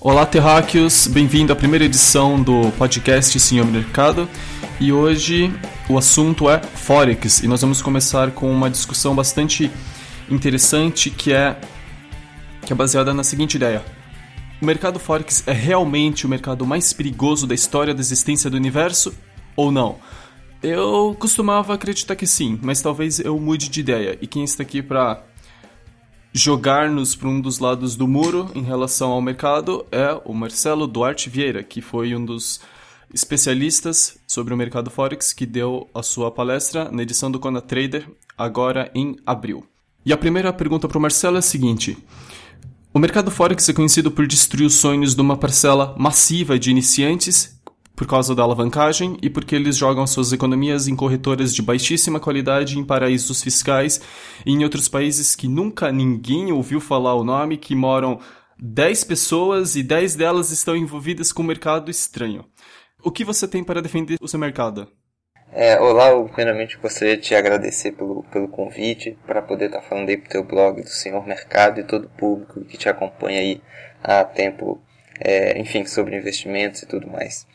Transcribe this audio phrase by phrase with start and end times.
[0.00, 1.08] Olá, terráqueos!
[1.08, 4.28] Bem-vindo à primeira edição do podcast Senhor Mercado.
[4.78, 5.52] E hoje
[5.88, 9.68] o assunto é Forex e nós vamos começar com uma discussão bastante
[10.30, 11.60] interessante que é,
[12.64, 13.84] que é baseada na seguinte ideia.
[14.62, 19.12] O mercado Forex é realmente o mercado mais perigoso da história da existência do universo
[19.56, 19.96] ou não?
[20.62, 24.16] Eu costumava acreditar que sim, mas talvez eu mude de ideia.
[24.20, 25.24] E quem está aqui para
[26.32, 31.30] jogar-nos para um dos lados do muro em relação ao mercado é o Marcelo Duarte
[31.30, 32.60] Vieira, que foi um dos
[33.12, 38.08] especialistas sobre o mercado Forex que deu a sua palestra na edição do Kona Trader
[38.36, 39.64] agora em abril.
[40.04, 41.96] E a primeira pergunta para o Marcelo é a seguinte:
[42.92, 47.57] O mercado Forex é conhecido por destruir os sonhos de uma parcela massiva de iniciantes
[47.98, 52.78] por causa da alavancagem e porque eles jogam suas economias em corretoras de baixíssima qualidade
[52.78, 54.00] em paraísos fiscais
[54.46, 58.20] e em outros países que nunca ninguém ouviu falar o nome, que moram
[58.56, 62.44] 10 pessoas e 10 delas estão envolvidas com um mercado estranho.
[63.02, 64.86] O que você tem para defender o seu mercado?
[65.52, 69.88] É, olá, eu primeiramente gostaria de te agradecer pelo, pelo convite para poder estar tá
[69.88, 73.40] falando aí pro teu blog do Senhor Mercado e todo o público que te acompanha
[73.40, 73.60] aí
[74.04, 74.80] há tempo
[75.20, 77.46] é, enfim, sobre investimentos e tudo mais.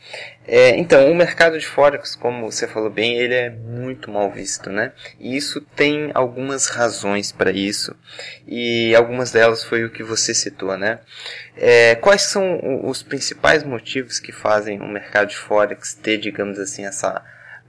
[0.46, 4.70] É, então, o mercado de Forex, como você falou bem, ele é muito mal visto,
[4.70, 4.92] né?
[5.18, 7.96] E isso tem algumas razões para isso,
[8.46, 11.00] e algumas delas foi o que você citou, né?
[11.56, 16.84] É, quais são os principais motivos que fazem o mercado de Forex ter, digamos assim,
[16.84, 17.24] essa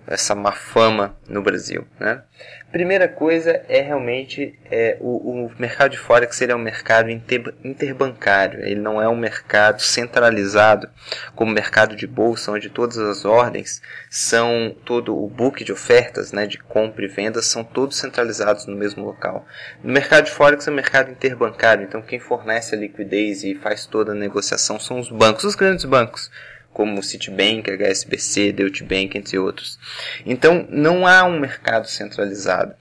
[0.08, 2.22] essa má fama no Brasil, né?
[2.76, 7.56] Primeira coisa é realmente é, o, o, mercado de forex ele é um mercado inter,
[7.64, 10.90] interbancário, ele não é um mercado centralizado
[11.34, 16.34] como o mercado de bolsa, onde todas as ordens são todo o book de ofertas,
[16.34, 19.48] né, de compra e venda são todos centralizados no mesmo local.
[19.82, 23.86] No mercado de forex é um mercado interbancário, então quem fornece a liquidez e faz
[23.86, 26.30] toda a negociação são os bancos, os grandes bancos
[26.76, 29.80] como Citibank, HSBC, Deutsche Bank, entre outros.
[30.26, 32.76] Então, não há um mercado centralizado.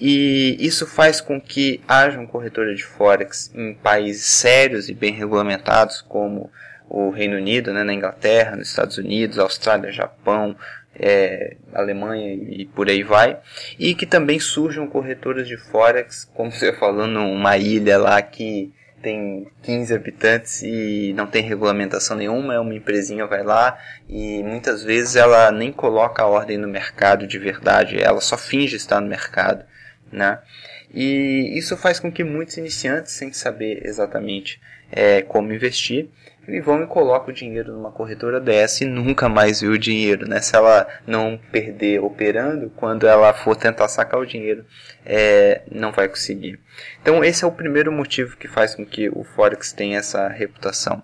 [0.00, 5.12] E isso faz com que haja um corretor de Forex em países sérios e bem
[5.12, 6.50] regulamentados, como
[6.88, 10.56] o Reino Unido, né, na Inglaterra, nos Estados Unidos, Austrália, Japão,
[10.98, 13.38] é, Alemanha e por aí vai,
[13.78, 18.72] e que também surjam corretoras de Forex, como você falou, numa ilha lá que
[19.06, 23.78] tem 15 habitantes e não tem regulamentação nenhuma, é uma empresinha vai lá
[24.08, 28.74] e muitas vezes ela nem coloca a ordem no mercado de verdade, ela só finge
[28.74, 29.64] estar no mercado,
[30.10, 30.40] né?
[30.92, 36.08] E isso faz com que muitos iniciantes, sem saber exatamente é, como investir,
[36.48, 40.28] e vão e colocam o dinheiro numa corretora dessa e nunca mais vê o dinheiro,
[40.28, 40.40] né?
[40.40, 44.64] Se ela não perder operando, quando ela for tentar sacar o dinheiro,
[45.04, 46.58] é, não vai conseguir.
[47.02, 51.02] Então esse é o primeiro motivo que faz com que o Forex tenha essa reputação.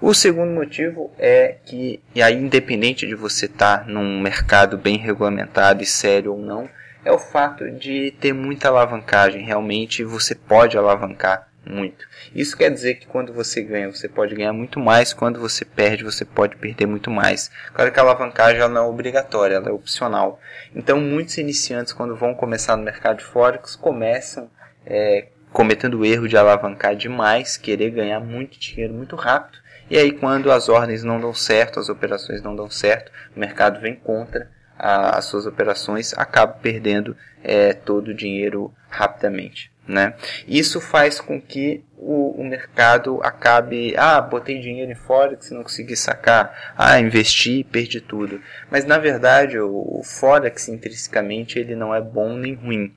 [0.00, 4.96] O segundo motivo é que, e aí independente de você estar tá num mercado bem
[4.96, 6.68] regulamentado e sério ou não,
[7.04, 9.44] é o fato de ter muita alavancagem.
[9.44, 12.06] Realmente você pode alavancar muito.
[12.36, 16.04] Isso quer dizer que quando você ganha, você pode ganhar muito mais, quando você perde,
[16.04, 17.50] você pode perder muito mais.
[17.72, 20.38] Claro que a alavancagem ela não é obrigatória, ela é opcional.
[20.74, 24.50] Então, muitos iniciantes, quando vão começar no mercado de Forex, começam
[24.84, 29.58] é, cometendo o erro de alavancar demais, querer ganhar muito dinheiro muito rápido.
[29.88, 33.80] E aí, quando as ordens não dão certo, as operações não dão certo, o mercado
[33.80, 39.74] vem contra a, as suas operações, acaba perdendo é, todo o dinheiro rapidamente.
[39.86, 40.14] Né?
[40.48, 45.62] Isso faz com que o, o, mercado acabe, ah, botei dinheiro em Forex e não
[45.62, 48.40] consegui sacar, ah, investi e perdi tudo.
[48.68, 52.92] Mas na verdade o, o, Forex intrinsecamente ele não é bom nem ruim.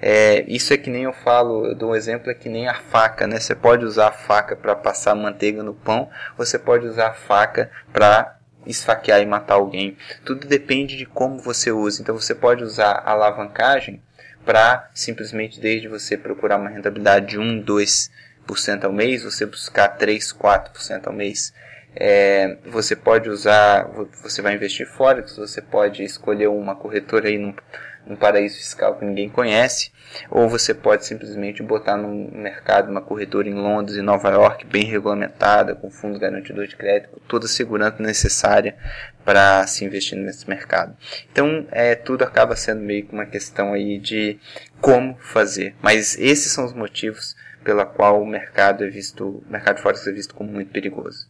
[0.00, 2.74] É, isso é que nem eu falo, eu dou um exemplo, é que nem a
[2.74, 3.38] faca, né?
[3.38, 6.08] Você pode usar a faca para passar manteiga no pão,
[6.38, 9.96] você pode usar a faca para esfaquear e matar alguém.
[10.24, 12.02] Tudo depende de como você usa.
[12.02, 14.02] Então você pode usar a alavancagem
[14.44, 20.32] para simplesmente desde você procurar uma rentabilidade de 1, 2% ao mês, você buscar 3,
[20.32, 21.52] 4% ao mês.
[21.94, 23.84] É, você pode usar,
[24.22, 27.54] você vai investir Forex, você pode escolher uma corretora aí num,
[28.06, 29.92] num paraíso fiscal que ninguém conhece,
[30.28, 34.84] ou você pode simplesmente botar no mercado uma corretora em Londres e Nova York bem
[34.84, 38.76] regulamentada, com fundos garantidor de crédito, toda a segurança necessária
[39.24, 40.96] para se investir nesse mercado.
[41.30, 44.38] Então, é, tudo acaba sendo meio que uma questão aí de
[44.80, 45.74] como fazer.
[45.80, 50.06] Mas esses são os motivos pela qual o mercado é visto, o mercado de forex
[50.06, 51.28] é visto como muito perigoso.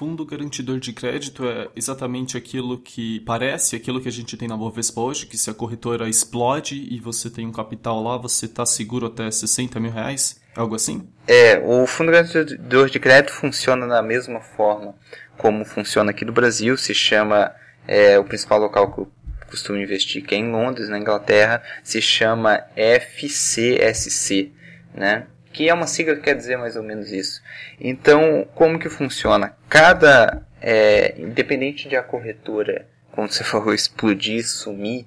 [0.00, 4.56] Fundo garantidor de crédito é exatamente aquilo que parece, aquilo que a gente tem na
[4.56, 8.64] Bovespa hoje, que se a corretora explode e você tem um capital lá, você está
[8.64, 10.40] seguro até 60 mil reais?
[10.56, 11.06] Algo assim?
[11.28, 14.94] É, o fundo garantidor de crédito funciona da mesma forma
[15.36, 17.54] como funciona aqui no Brasil, se chama,
[17.86, 19.12] é, o principal local que eu
[19.50, 24.50] costumo investir, que é em Londres, na Inglaterra, se chama FCSC,
[24.94, 25.26] né?
[25.52, 27.42] Que é uma sigla que quer dizer mais ou menos isso.
[27.80, 29.56] Então, como que funciona?
[29.68, 35.06] Cada, é, independente de a corretora, como você falou, explodir, sumir,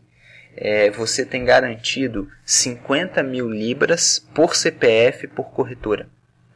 [0.56, 6.07] é, você tem garantido 50 mil libras por CPF por corretora.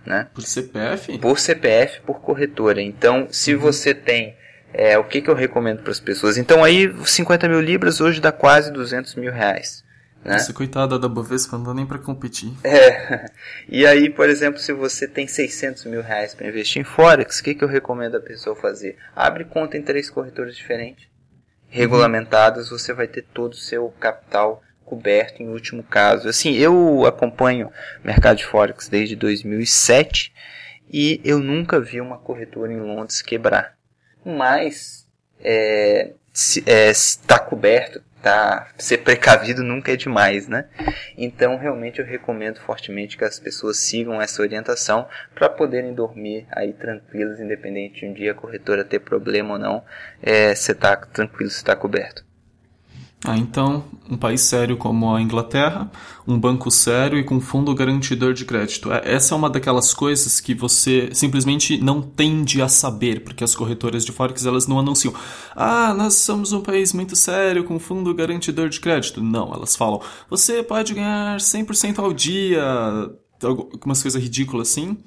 [0.05, 0.27] Né?
[0.33, 1.17] Por CPF?
[1.17, 2.81] Por CPF por corretora.
[2.81, 3.59] Então, se uhum.
[3.59, 4.35] você tem.
[4.73, 6.37] É, o que, que eu recomendo para as pessoas?
[6.37, 9.83] Então, aí, 50 mil libras hoje dá quase 200 mil reais.
[10.23, 10.33] Né?
[10.33, 12.53] Nossa, coitada da Bovespa, não dá nem para competir.
[12.63, 13.29] É.
[13.69, 17.43] E aí, por exemplo, se você tem 600 mil reais para investir em Forex, o
[17.43, 18.97] que, que eu recomendo a pessoa fazer?
[19.13, 21.07] Abre conta em três corretores diferentes
[21.69, 26.29] regulamentadas, você vai ter todo o seu capital coberto em último caso.
[26.29, 27.67] Assim, eu acompanho
[28.03, 30.33] o mercado de Forex desde 2007
[30.89, 33.75] e eu nunca vi uma corretora em Londres quebrar.
[34.25, 35.05] Mas
[35.41, 40.65] é, está é, coberto, tá, ser precavido nunca é demais, né?
[41.17, 46.73] Então, realmente eu recomendo fortemente que as pessoas sigam essa orientação para poderem dormir aí
[46.73, 49.83] tranquilos, independente de um dia a corretora ter problema ou não,
[50.21, 52.26] é, você tá tranquilo, você está coberto.
[53.29, 55.91] Ah, então, um país sério como a Inglaterra,
[56.25, 58.89] um banco sério e com fundo garantidor de crédito.
[58.89, 63.53] É, essa é uma daquelas coisas que você simplesmente não tende a saber, porque as
[63.53, 65.13] corretoras de Forex elas não anunciam.
[65.53, 69.21] Ah, nós somos um país muito sério com fundo garantidor de crédito.
[69.21, 72.63] Não, elas falam, você pode ganhar 100% ao dia,
[73.43, 74.97] algumas coisas ridículas assim.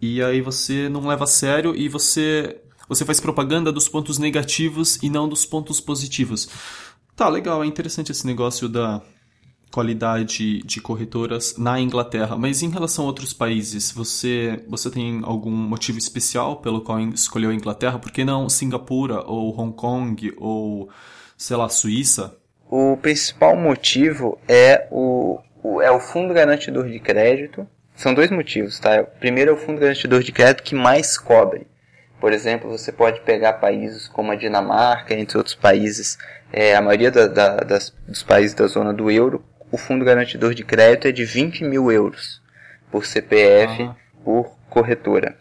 [0.00, 2.58] E aí você não leva a sério e você
[2.88, 6.48] você faz propaganda dos pontos negativos e não dos pontos positivos.
[7.16, 9.00] Tá, legal, é interessante esse negócio da
[9.70, 15.50] qualidade de corretoras na Inglaterra, mas em relação a outros países, você, você tem algum
[15.50, 17.98] motivo especial pelo qual escolheu a Inglaterra?
[17.98, 20.88] Por que não Singapura ou Hong Kong ou,
[21.36, 22.36] sei lá, Suíça?
[22.68, 27.66] O principal motivo é o, o, é o fundo garantidor de crédito.
[27.96, 29.02] São dois motivos, tá?
[29.02, 31.66] O primeiro é o fundo garantidor de crédito que mais cobre.
[32.24, 36.16] Por exemplo, você pode pegar países como a Dinamarca, entre outros países,
[36.50, 40.54] é, a maioria da, da, das, dos países da zona do euro, o fundo garantidor
[40.54, 42.40] de crédito é de 20 mil euros
[42.90, 43.94] por CPF, uhum.
[44.24, 45.36] por corretora.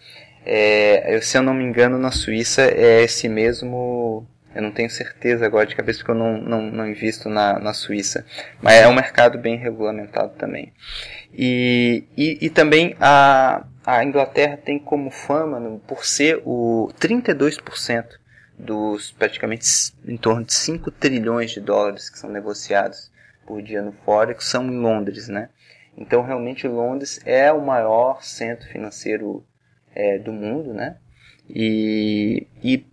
[0.46, 4.28] É, eu, se eu não me engano, na Suíça é esse mesmo.
[4.54, 7.74] Eu não tenho certeza agora de cabeça porque eu não, não, não invisto na, na
[7.74, 8.26] Suíça.
[8.62, 10.74] Mas é um mercado bem regulamentado também.
[11.34, 18.06] E, e, e também a, a Inglaterra tem como fama, por ser o 32%
[18.58, 19.66] dos praticamente
[20.08, 23.12] em torno de 5 trilhões de dólares que são negociados
[23.46, 25.50] por dia no Forex, são em Londres, né?
[25.98, 29.46] Então, realmente, Londres é o maior centro financeiro
[29.94, 30.98] é, do mundo, né?
[31.50, 32.86] E, e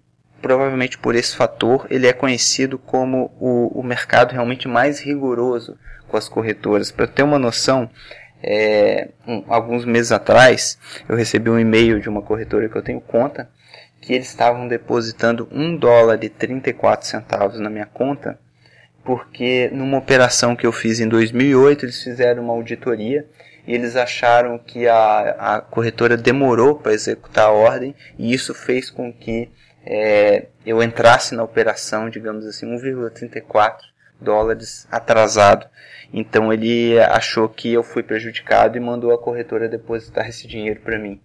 [0.43, 5.79] provavelmente por esse fator ele é conhecido como o, o mercado realmente mais rigoroso
[6.09, 6.91] com as corretoras.
[6.91, 7.89] Para ter uma noção,
[8.43, 10.79] é, um, alguns meses atrás,
[11.09, 13.49] eu recebi um e-mail de uma corretora que eu tenho conta,
[14.01, 18.39] que eles estavam depositando 1 dólar e 34 centavos na minha conta,
[19.05, 23.27] porque numa operação que eu fiz em 2008, eles fizeram uma auditoria
[23.67, 28.89] e eles acharam que a, a corretora demorou para executar a ordem e isso fez
[28.89, 29.51] com que
[29.85, 33.90] é, eu entrasse na operação, digamos assim, 1,34
[34.21, 35.67] dólares atrasado.
[36.13, 40.99] Então ele achou que eu fui prejudicado e mandou a corretora depositar esse dinheiro para
[40.99, 41.21] mim.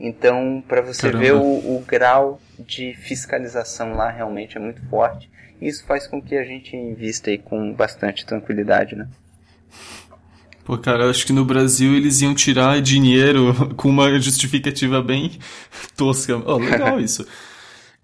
[0.00, 1.18] Então, para você Caramba.
[1.18, 1.42] ver o,
[1.76, 5.28] o, grau de fiscalização lá realmente é muito forte.
[5.60, 9.08] Isso faz com que a gente invista aí com bastante tranquilidade, né?
[10.64, 15.32] Pô, cara, eu acho que no Brasil eles iam tirar dinheiro com uma justificativa bem
[15.96, 16.36] tosca.
[16.36, 17.26] Oh, legal isso.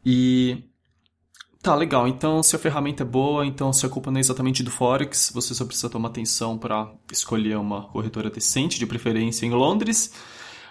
[0.05, 0.65] E
[1.65, 2.07] Tá, legal.
[2.07, 5.33] Então, se a ferramenta é boa, então se a culpa não é exatamente do Forex,
[5.33, 10.13] você só precisa tomar atenção para escolher uma corretora decente, de preferência em Londres.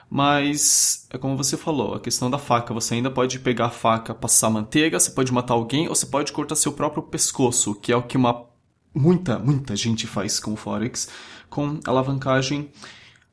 [0.07, 2.75] Mas é como você falou, a questão da faca.
[2.75, 6.31] Você ainda pode pegar a faca, passar manteiga, você pode matar alguém ou você pode
[6.31, 8.45] cortar seu próprio pescoço, que é o que uma
[8.93, 11.09] muita, muita gente faz com o Forex,
[11.49, 12.69] com alavancagem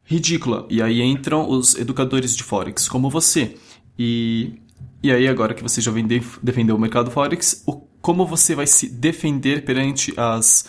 [0.02, 0.66] ridícula.
[0.70, 3.58] E aí entram os educadores de Forex, como você.
[3.98, 4.62] E
[5.02, 8.66] e aí, agora que você já vem defender o mercado Forex, o, como você vai
[8.66, 10.64] se defender perante as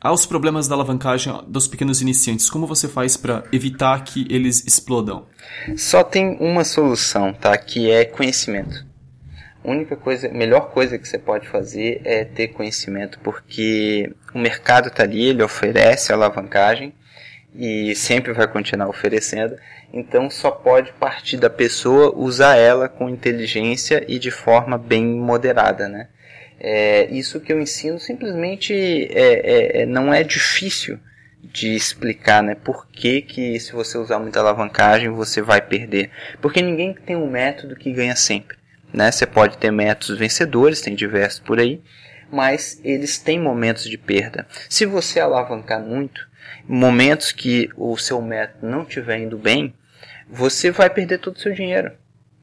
[0.00, 2.48] aos problemas da alavancagem dos pequenos iniciantes?
[2.48, 5.26] Como você faz para evitar que eles explodam?
[5.76, 7.56] Só tem uma solução, tá?
[7.58, 8.86] Que é conhecimento.
[9.62, 14.88] A única coisa, melhor coisa que você pode fazer é ter conhecimento, porque o mercado
[14.88, 16.94] está ali, ele oferece alavancagem
[17.54, 19.56] e sempre vai continuar oferecendo.
[19.92, 25.88] Então só pode partir da pessoa usar ela com inteligência e de forma bem moderada,
[25.88, 26.08] né?
[26.62, 30.98] É, isso que eu ensino simplesmente é, é, é, não é difícil
[31.42, 32.54] de explicar, né?
[32.54, 36.10] Por que, que se você usar muita alavancagem você vai perder?
[36.40, 38.58] Porque ninguém tem um método que ganha sempre,
[38.92, 39.10] né?
[39.10, 41.80] Você pode ter métodos vencedores, tem diversos por aí,
[42.30, 44.46] mas eles têm momentos de perda.
[44.68, 46.29] Se você alavancar muito,
[46.70, 49.74] momentos que o seu método não estiver indo bem,
[50.28, 51.90] você vai perder todo o seu dinheiro.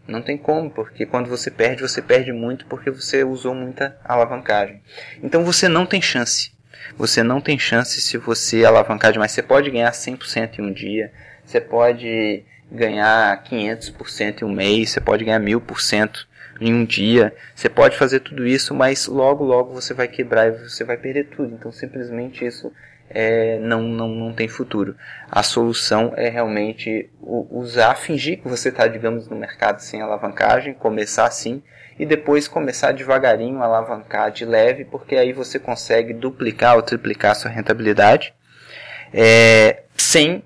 [0.06, 4.82] Não tem como, porque quando você perde, você perde muito porque você usou muita alavancagem.
[5.24, 6.52] Então você não tem chance.
[6.98, 9.32] Você não tem chance se você alavancar demais.
[9.32, 11.12] Você pode ganhar 100% em um dia,
[11.46, 16.26] você pode ganhar 500% em um mês, você pode ganhar 1000%
[16.60, 17.34] em um dia.
[17.56, 21.28] Você pode fazer tudo isso, mas logo, logo você vai quebrar e você vai perder
[21.28, 21.54] tudo.
[21.54, 22.74] Então simplesmente isso
[23.10, 24.96] é, não, não, não tem futuro.
[25.30, 31.26] A solução é realmente usar, fingir que você está, digamos, no mercado sem alavancagem, começar
[31.26, 31.64] assim,
[32.00, 37.50] e depois começar devagarinho alavancar de leve, porque aí você consegue duplicar ou triplicar sua
[37.50, 38.34] rentabilidade,
[39.14, 40.44] é, sem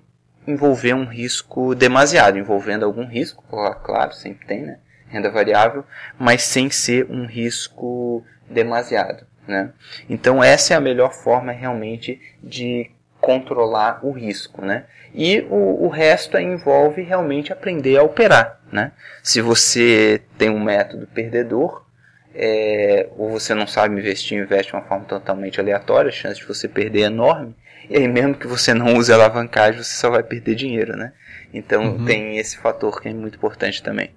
[0.47, 3.43] envolver um risco demasiado, envolvendo algum risco,
[3.83, 4.79] claro, sempre tem, né?
[5.07, 5.83] Renda variável,
[6.17, 9.25] mas sem ser um risco demasiado.
[9.47, 9.71] Né?
[10.09, 14.85] Então essa é a melhor forma realmente de controlar o risco, né?
[15.13, 18.91] E o, o resto envolve realmente aprender a operar, né?
[19.21, 21.85] Se você tem um método perdedor,
[22.33, 26.47] é, ou você não sabe investir, investe de uma forma totalmente aleatória, a chance de
[26.47, 27.55] você perder é enorme.
[27.89, 31.13] E aí mesmo que você não use alavancagem, você só vai perder dinheiro, né?
[31.53, 32.05] Então uhum.
[32.05, 34.11] tem esse fator que é muito importante também.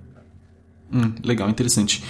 [0.92, 2.04] Hum, legal, interessante.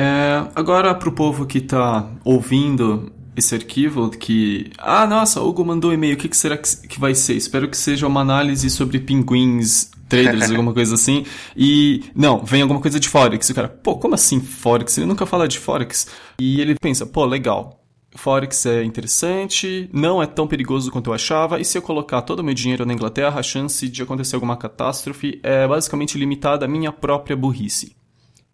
[0.00, 4.70] É, agora, para o povo que está ouvindo esse arquivo, que.
[4.78, 7.34] Ah, nossa, Hugo mandou um e-mail, o que, que será que, que vai ser?
[7.34, 11.26] Espero que seja uma análise sobre pinguins, traders, alguma coisa assim.
[11.56, 12.04] E.
[12.14, 13.48] Não, vem alguma coisa de Forex.
[13.48, 14.96] E o cara, pô, como assim Forex?
[14.98, 16.06] Ele nunca fala de Forex.
[16.40, 17.84] E ele pensa, pô, legal.
[18.14, 22.40] Forex é interessante, não é tão perigoso quanto eu achava, e se eu colocar todo
[22.40, 26.68] o meu dinheiro na Inglaterra, a chance de acontecer alguma catástrofe é basicamente limitada à
[26.68, 27.96] minha própria burrice.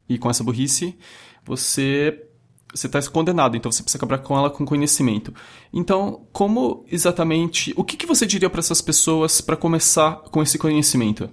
[0.08, 0.96] E com essa burrice,
[1.44, 2.20] você
[2.74, 5.32] você está condenado, então você precisa acabar com ela com conhecimento.
[5.72, 10.58] Então, como exatamente, o que, que você diria para essas pessoas para começar com esse
[10.58, 11.30] conhecimento?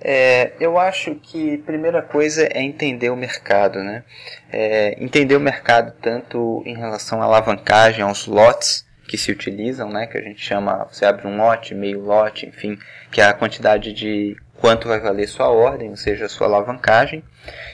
[0.00, 4.04] É, eu acho que primeira coisa é entender o mercado, né?
[4.52, 10.06] É, entender o mercado tanto em relação à alavancagem, aos lotes que se utilizam, né?
[10.06, 12.78] Que a gente chama, você abre um lote, meio lote, enfim,
[13.10, 17.22] que é a quantidade de quanto vai valer sua ordem, ou seja, sua alavancagem,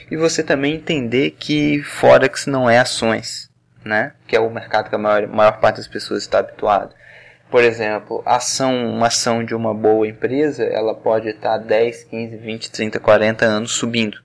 [0.09, 3.49] e você também entender que Forex não é ações,
[3.83, 4.13] né?
[4.27, 6.93] que é o mercado que a maior, maior parte das pessoas está habituado.
[7.49, 12.71] Por exemplo, ação, uma ação de uma boa empresa, ela pode estar 10, 15, 20,
[12.71, 14.17] 30, 40 anos subindo.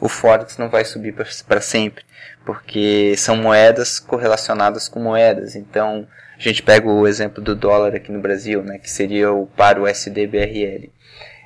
[0.00, 1.14] O Forex não vai subir
[1.46, 2.04] para sempre,
[2.44, 5.56] porque são moedas correlacionadas com moedas.
[5.56, 9.46] Então, a gente pega o exemplo do dólar aqui no Brasil, né, que seria o
[9.46, 10.90] par USD-BRL.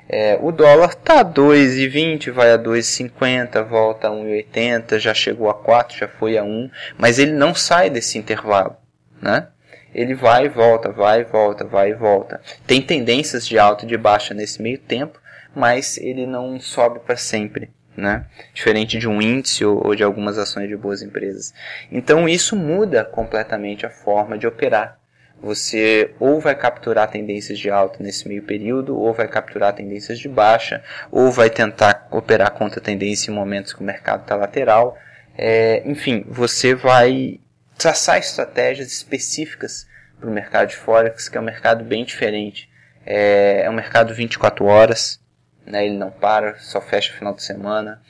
[0.09, 5.97] É, o dólar tá 2,20, vai a 2,50, volta a 1,80, já chegou a 4,
[5.97, 8.77] já foi a 1, mas ele não sai desse intervalo,
[9.21, 9.47] né?
[9.93, 12.39] Ele vai e volta, vai e volta, vai e volta.
[12.65, 15.19] Tem tendências de alta e de baixa nesse meio tempo,
[15.55, 17.71] mas ele não sobe para sempre.
[17.95, 18.25] Né?
[18.53, 21.51] Diferente de um índice ou, ou de algumas ações de boas empresas.
[21.91, 24.99] Então isso muda completamente a forma de operar
[25.41, 30.27] você ou vai capturar tendências de alta nesse meio período, ou vai capturar tendências de
[30.27, 34.97] baixa, ou vai tentar operar contra tendência em momentos que o mercado está lateral.
[35.37, 37.39] É, enfim, você vai
[37.77, 39.87] traçar estratégias específicas
[40.19, 42.69] para o mercado de Forex, que é um mercado bem diferente.
[43.05, 45.19] É, é um mercado 24 horas,
[45.65, 48.01] né, ele não para, só fecha final de semana.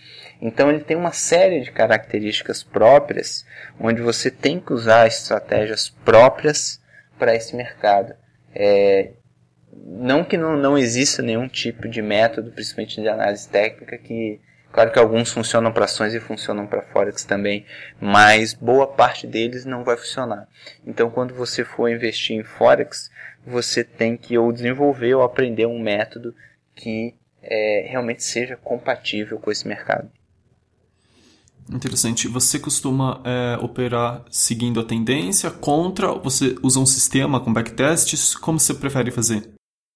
[0.41, 3.45] Então ele tem uma série de características próprias,
[3.79, 6.79] onde você tem que usar estratégias próprias
[7.17, 8.13] para esse mercado.
[8.53, 9.11] É,
[9.85, 14.39] não que não, não exista nenhum tipo de método, principalmente de análise técnica, que
[14.71, 17.65] claro que alguns funcionam para ações e funcionam para forex também,
[17.99, 20.47] mas boa parte deles não vai funcionar.
[20.85, 23.09] Então, quando você for investir em forex,
[23.45, 26.35] você tem que ou desenvolver ou aprender um método
[26.75, 30.11] que é, realmente seja compatível com esse mercado.
[31.71, 32.27] Interessante.
[32.27, 36.13] Você costuma é, operar seguindo a tendência, contra?
[36.13, 38.35] Você usa um sistema com backtests?
[38.35, 39.49] Como você prefere fazer?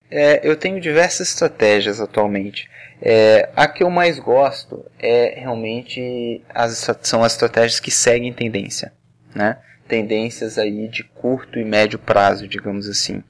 [0.10, 2.70] É, eu tenho diversas estratégias atualmente.
[3.02, 8.94] É, a que eu mais gosto é realmente as, são as estratégias que seguem tendência.
[9.34, 9.58] Né?
[9.92, 13.22] tendências aí de curto e médio prazo, digamos assim.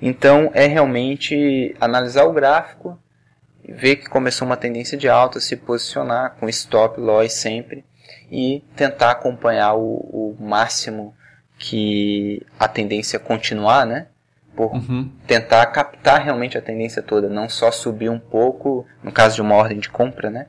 [0.00, 2.98] Então é realmente analisar o gráfico,
[3.68, 7.84] ver que começou uma tendência de alta, se posicionar com stop loss sempre
[8.30, 11.14] e tentar acompanhar o, o máximo
[11.58, 14.06] que a tendência continuar, né?
[14.56, 15.10] Por uhum.
[15.26, 19.54] tentar captar realmente a tendência toda, não só subir um pouco, no caso de uma
[19.54, 20.46] ordem de compra, né?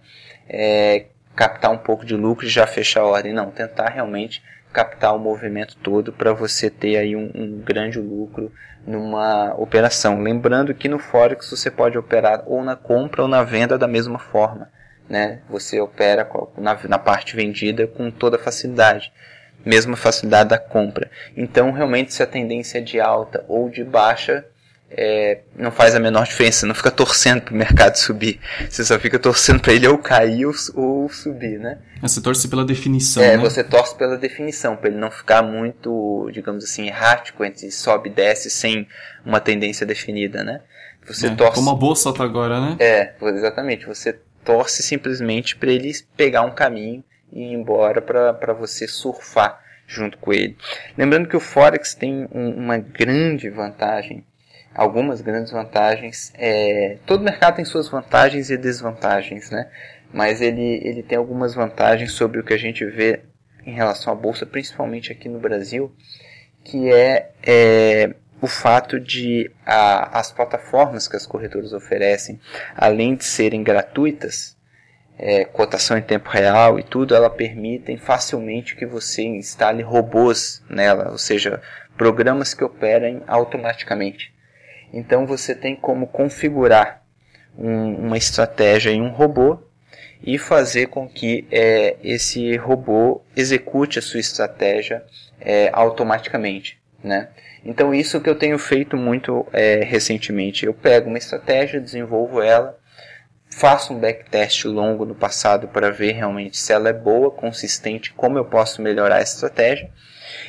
[0.47, 5.15] É, captar um pouco de lucro e já fechar a ordem, não, tentar realmente captar
[5.15, 8.51] o movimento todo para você ter aí um, um, grande lucro
[8.85, 10.21] numa operação.
[10.21, 14.19] Lembrando que no Forex você pode operar ou na compra ou na venda da mesma
[14.19, 14.69] forma.
[15.07, 15.41] Né?
[15.49, 19.11] Você opera na, na parte vendida com toda facilidade.
[19.65, 21.09] Mesma facilidade da compra.
[21.35, 24.45] Então, realmente, se a tendência é de alta ou de baixa,
[24.91, 26.61] é, não faz a menor diferença.
[26.61, 28.39] Você não fica torcendo para o mercado subir.
[28.69, 31.79] Você só fica torcendo para ele ou cair ou, ou, subir, né?
[32.01, 33.21] Você torce pela definição.
[33.21, 33.37] É, né?
[33.37, 38.13] você torce pela definição, para ele não ficar muito, digamos assim, errático entre sobe e
[38.13, 38.87] desce sem
[39.25, 40.61] uma tendência definida, né?
[41.05, 41.55] Você é, torce.
[41.55, 42.75] Como a bolsa tá agora, né?
[42.79, 43.85] É, exatamente.
[43.85, 50.17] Você torce simplesmente para ele pegar um caminho e ir embora para você surfar junto
[50.17, 50.55] com ele.
[50.97, 54.23] Lembrando que o Forex tem um, uma grande vantagem
[54.79, 56.31] algumas grandes vantagens.
[56.35, 59.69] É, todo mercado tem suas vantagens e desvantagens, né?
[60.13, 63.23] Mas ele, ele tem algumas vantagens sobre o que a gente vê
[63.65, 65.93] em relação à bolsa, principalmente aqui no Brasil,
[66.63, 72.39] que é, é o fato de a, as plataformas que as corretoras oferecem,
[72.73, 74.57] além de serem gratuitas,
[75.17, 81.11] é, cotação em tempo real e tudo, ela permitem facilmente que você instale robôs nela,
[81.11, 81.61] ou seja,
[81.97, 84.38] programas que operem automaticamente.
[84.93, 87.03] Então você tem como configurar
[87.57, 89.59] um, uma estratégia em um robô
[90.21, 95.03] e fazer com que é, esse robô execute a sua estratégia
[95.39, 96.79] é, automaticamente.
[97.03, 97.29] Né?
[97.63, 100.65] Então isso que eu tenho feito muito é, recentemente.
[100.65, 102.77] Eu pego uma estratégia, desenvolvo ela,
[103.49, 108.37] faço um backtest longo no passado para ver realmente se ela é boa, consistente, como
[108.37, 109.89] eu posso melhorar a estratégia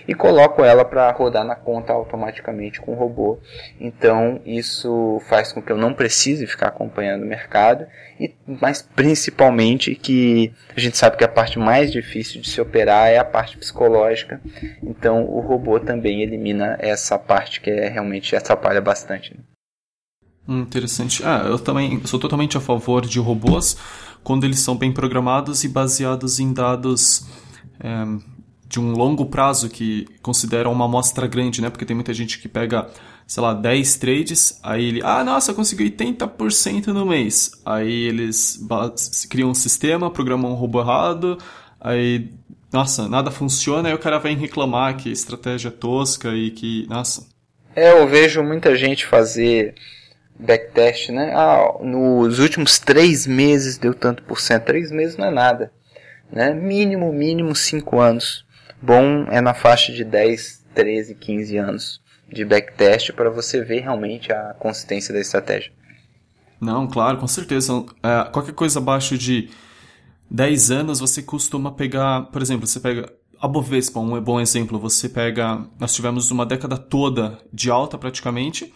[0.07, 3.39] e coloco ela para rodar na conta automaticamente com o robô.
[3.81, 7.87] Então isso faz com que eu não precise ficar acompanhando o mercado,
[8.19, 13.09] e, mas principalmente que a gente sabe que a parte mais difícil de se operar
[13.09, 14.41] é a parte psicológica.
[14.83, 19.35] Então o robô também elimina essa parte que é, realmente atrapalha bastante.
[19.37, 19.43] Né?
[20.49, 21.23] Hum, interessante.
[21.25, 23.77] Ah, eu também sou totalmente a favor de robôs
[24.23, 27.25] quando eles são bem programados e baseados em dados
[27.79, 27.89] é,
[28.71, 31.69] de um longo prazo que considera uma amostra grande, né?
[31.69, 32.89] Porque tem muita gente que pega,
[33.27, 37.51] sei lá, 10 trades, aí ele, ah, nossa, conseguiu 80% no mês.
[37.67, 38.65] Aí eles
[39.29, 41.37] criam um sistema, programam um robô errado,
[41.81, 42.31] aí,
[42.73, 47.27] nossa, nada funciona, aí o cara vem reclamar que estratégia tosca e que, nossa.
[47.75, 49.75] É, eu vejo muita gente fazer
[50.39, 51.33] backtest, né?
[51.35, 54.67] Ah, nos últimos três meses deu tanto por cento.
[54.67, 55.73] Três meses não é nada.
[56.31, 56.55] Né?
[56.55, 58.49] Mínimo, mínimo cinco anos
[58.83, 62.01] bom é na faixa de 10, 13, 15 anos
[62.33, 65.73] de backtest para você ver realmente a consistência da estratégia.
[66.61, 67.85] Não, claro, com certeza.
[68.03, 69.51] É, qualquer coisa abaixo de
[70.31, 75.09] 10 anos você costuma pegar, por exemplo, você pega a Bovespa, um bom exemplo, você
[75.09, 78.73] pega, nós tivemos uma década toda de alta praticamente,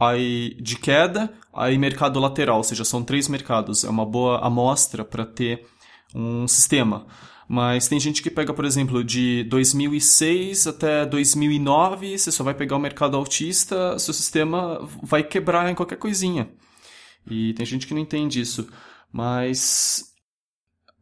[0.00, 5.04] aí de queda, aí mercado lateral, ou seja, são três mercados, é uma boa amostra
[5.04, 5.66] para ter
[6.14, 7.06] um sistema.
[7.48, 12.76] Mas tem gente que pega, por exemplo, de 2006 até 2009, você só vai pegar
[12.76, 16.50] o mercado autista, seu sistema vai quebrar em qualquer coisinha.
[17.28, 18.68] E tem gente que não entende isso.
[19.12, 20.12] Mas.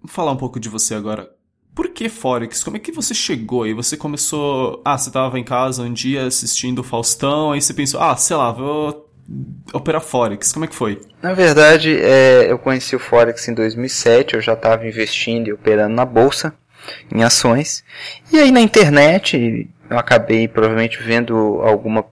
[0.01, 1.31] Vou falar um pouco de você agora.
[1.75, 2.63] Por que Forex?
[2.63, 3.73] Como é que você chegou aí?
[3.73, 4.83] Você começou.
[4.85, 8.37] Ah, você estava em casa um dia assistindo o Faustão, aí você pensou, ah, sei
[8.37, 9.11] lá, vou
[9.73, 10.53] operar Forex?
[10.53, 11.01] Como é que foi?
[11.23, 15.95] Na verdade, é, eu conheci o Forex em 2007, eu já estava investindo e operando
[15.95, 16.55] na bolsa,
[17.13, 17.85] em ações.
[18.33, 22.05] E aí na internet, eu acabei provavelmente vendo alguma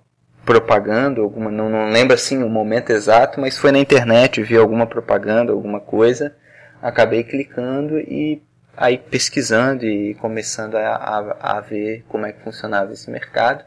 [0.44, 4.86] propaganda, alguma, não, não lembro assim o momento exato, mas foi na internet, vi alguma
[4.86, 6.34] propaganda, alguma coisa,
[6.80, 8.42] acabei clicando e
[8.76, 13.64] aí pesquisando e começando a, a, a ver como é que funcionava esse mercado.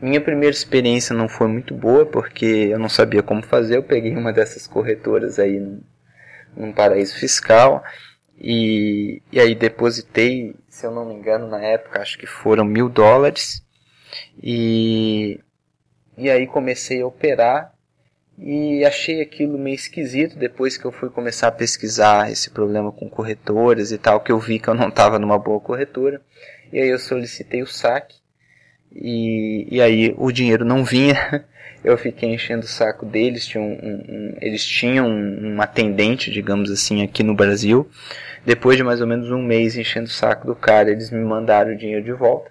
[0.00, 3.76] Minha primeira experiência não foi muito boa porque eu não sabia como fazer.
[3.76, 5.80] Eu peguei uma dessas corretoras aí num,
[6.56, 7.82] num paraíso fiscal
[8.38, 12.88] e, e aí depositei, se eu não me engano, na época acho que foram mil
[12.88, 13.60] dólares
[14.40, 15.40] e,
[16.16, 17.74] e aí comecei a operar
[18.38, 23.10] e achei aquilo meio esquisito depois que eu fui começar a pesquisar esse problema com
[23.10, 26.22] corretoras e tal, que eu vi que eu não estava numa boa corretora.
[26.72, 28.14] E aí eu solicitei o saque
[28.94, 31.44] e, e aí o dinheiro não vinha.
[31.84, 33.46] Eu fiquei enchendo o saco deles.
[33.46, 37.88] Tinham um, um, eles tinham uma atendente, digamos assim, aqui no Brasil.
[38.44, 41.72] Depois de mais ou menos um mês enchendo o saco do cara, eles me mandaram
[41.72, 42.50] o dinheiro de volta.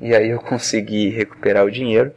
[0.00, 2.12] E aí eu consegui recuperar o dinheiro.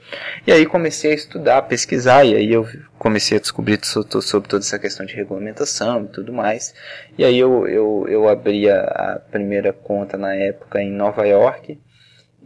[0.48, 2.66] E aí comecei a estudar, a pesquisar, e aí eu
[2.98, 6.74] comecei a descobrir sobre toda essa questão de regulamentação e tudo mais.
[7.18, 11.78] E aí eu, eu, eu abri a primeira conta na época em Nova York.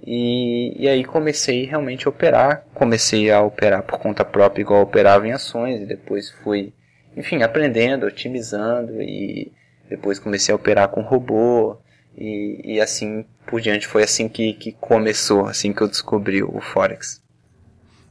[0.06, 2.66] E, e aí comecei realmente a operar.
[2.74, 6.74] Comecei a operar por conta própria, igual operava em ações, e depois fui,
[7.16, 9.52] enfim, aprendendo, otimizando, e
[9.90, 11.78] depois comecei a operar com robô.
[12.18, 13.88] E, e assim por diante.
[13.88, 17.22] Foi assim que, que começou, assim que eu descobri o Forex.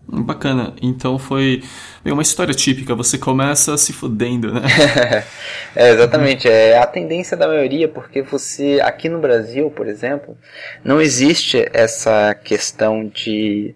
[0.08, 0.72] Bacana.
[0.80, 1.62] Então foi
[2.04, 2.94] uma história típica.
[2.94, 4.62] Você começa se fudendo, né?
[5.74, 6.48] é, exatamente.
[6.48, 10.38] É a tendência da maioria, porque você, aqui no Brasil, por exemplo,
[10.84, 13.74] não existe essa questão de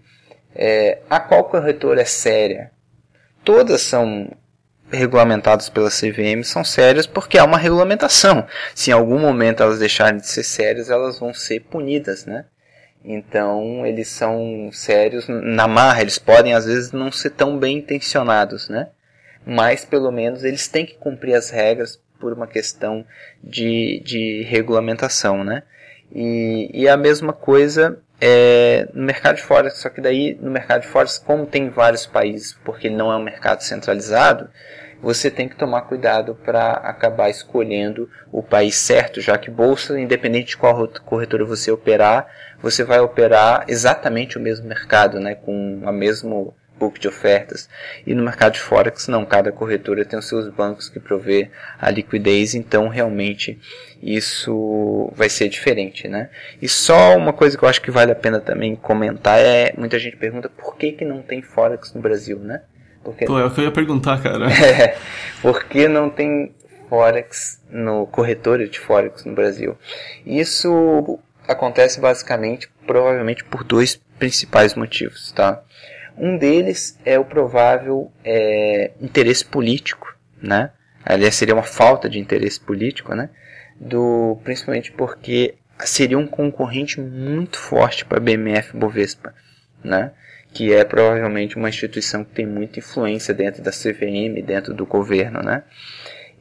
[0.54, 2.70] é, a qual corretora é séria.
[3.44, 4.30] Todas são
[4.92, 8.46] regulamentados pela CVM são sérias porque há uma regulamentação.
[8.74, 12.44] Se em algum momento elas deixarem de ser sérias, elas vão ser punidas, né?
[13.04, 18.68] Então, eles são sérios na marra, eles podem às vezes não ser tão bem intencionados,
[18.68, 18.88] né?
[19.46, 23.04] Mas pelo menos eles têm que cumprir as regras por uma questão
[23.42, 25.62] de, de regulamentação, né?
[26.14, 30.82] E, e a mesma coisa é, no mercado de Forex, só que daí no mercado
[30.82, 34.50] de Forex, como tem vários países, porque ele não é um mercado centralizado,
[35.02, 40.48] você tem que tomar cuidado para acabar escolhendo o país certo, já que bolsa, independente
[40.48, 42.26] de qual corretora você operar,
[42.62, 47.68] você vai operar exatamente o mesmo mercado, né, com a mesmo book de ofertas.
[48.06, 51.90] E no mercado de forex não, cada corretora tem os seus bancos que provê a
[51.90, 53.60] liquidez, então realmente
[54.02, 56.30] isso vai ser diferente, né?
[56.60, 59.98] E só uma coisa que eu acho que vale a pena também comentar é muita
[59.98, 62.62] gente pergunta por que que não tem forex no Brasil, né?
[63.02, 63.24] Porque...
[63.24, 64.46] Pô, é o que eu ia perguntar, cara.
[64.50, 64.96] É,
[65.40, 66.54] por que não tem
[66.88, 69.76] Forex no corretor de Forex no Brasil?
[70.26, 75.62] Isso acontece basicamente, provavelmente por dois principais motivos, tá?
[76.16, 80.70] Um deles é o provável é, interesse político, né?
[81.04, 83.30] Aliás, seria uma falta de interesse político, né?
[83.80, 89.34] Do, principalmente porque seria um concorrente muito forte para a BMF Bovespa,
[89.82, 90.12] né?
[90.52, 95.42] Que é provavelmente uma instituição que tem muita influência dentro da CVM, dentro do governo,
[95.42, 95.62] né?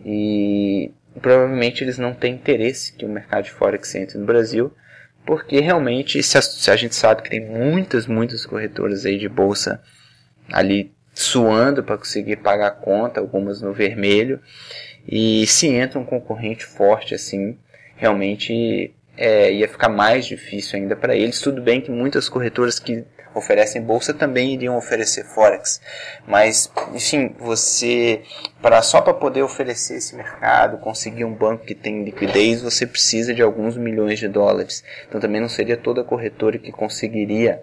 [0.06, 0.92] E
[1.22, 4.74] provavelmente eles não têm interesse que o mercado de forex entre no Brasil,
[5.26, 9.30] porque realmente se a, se a gente sabe que tem muitas, muitas corretoras aí de
[9.30, 9.82] bolsa
[10.52, 14.40] ali suando para conseguir pagar a conta, algumas no vermelho,
[15.08, 17.58] e se entra um concorrente forte assim,
[17.96, 21.42] realmente é, ia ficar mais difícil ainda para eles.
[21.42, 23.04] Tudo bem que muitas corretoras que
[23.36, 25.80] oferecem bolsa também iriam oferecer forex,
[26.26, 28.24] mas enfim, você
[28.60, 33.34] para só para poder oferecer esse mercado, conseguir um banco que tem liquidez, você precisa
[33.34, 34.84] de alguns milhões de dólares.
[35.08, 37.62] Então também não seria toda corretora que conseguiria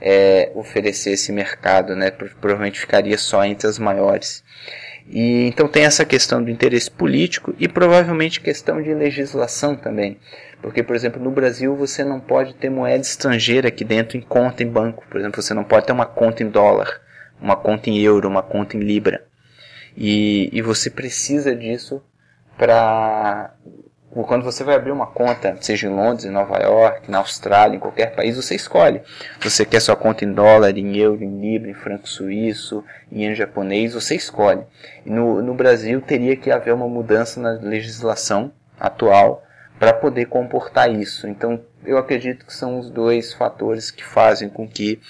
[0.00, 2.10] é, oferecer esse mercado, né?
[2.10, 4.42] Provavelmente ficaria só entre as maiores.
[5.08, 10.16] E então tem essa questão do interesse político e provavelmente questão de legislação também.
[10.62, 14.62] Porque, por exemplo, no Brasil você não pode ter moeda estrangeira aqui dentro em conta
[14.62, 15.04] em banco.
[15.10, 17.00] Por exemplo, você não pode ter uma conta em dólar,
[17.40, 19.24] uma conta em euro, uma conta em libra.
[19.96, 22.00] E, e você precisa disso
[22.56, 23.54] para
[24.26, 27.80] quando você vai abrir uma conta, seja em Londres, em Nova York, na Austrália, em
[27.80, 29.00] qualquer país, você escolhe.
[29.40, 33.34] Você quer sua conta em dólar, em euro, em libra, em franco suíço, em yen
[33.34, 34.62] japonês, você escolhe.
[35.04, 39.42] No, no Brasil teria que haver uma mudança na legislação atual
[39.82, 41.26] para poder comportar isso.
[41.26, 45.00] Então, eu acredito que são os dois fatores que fazem com que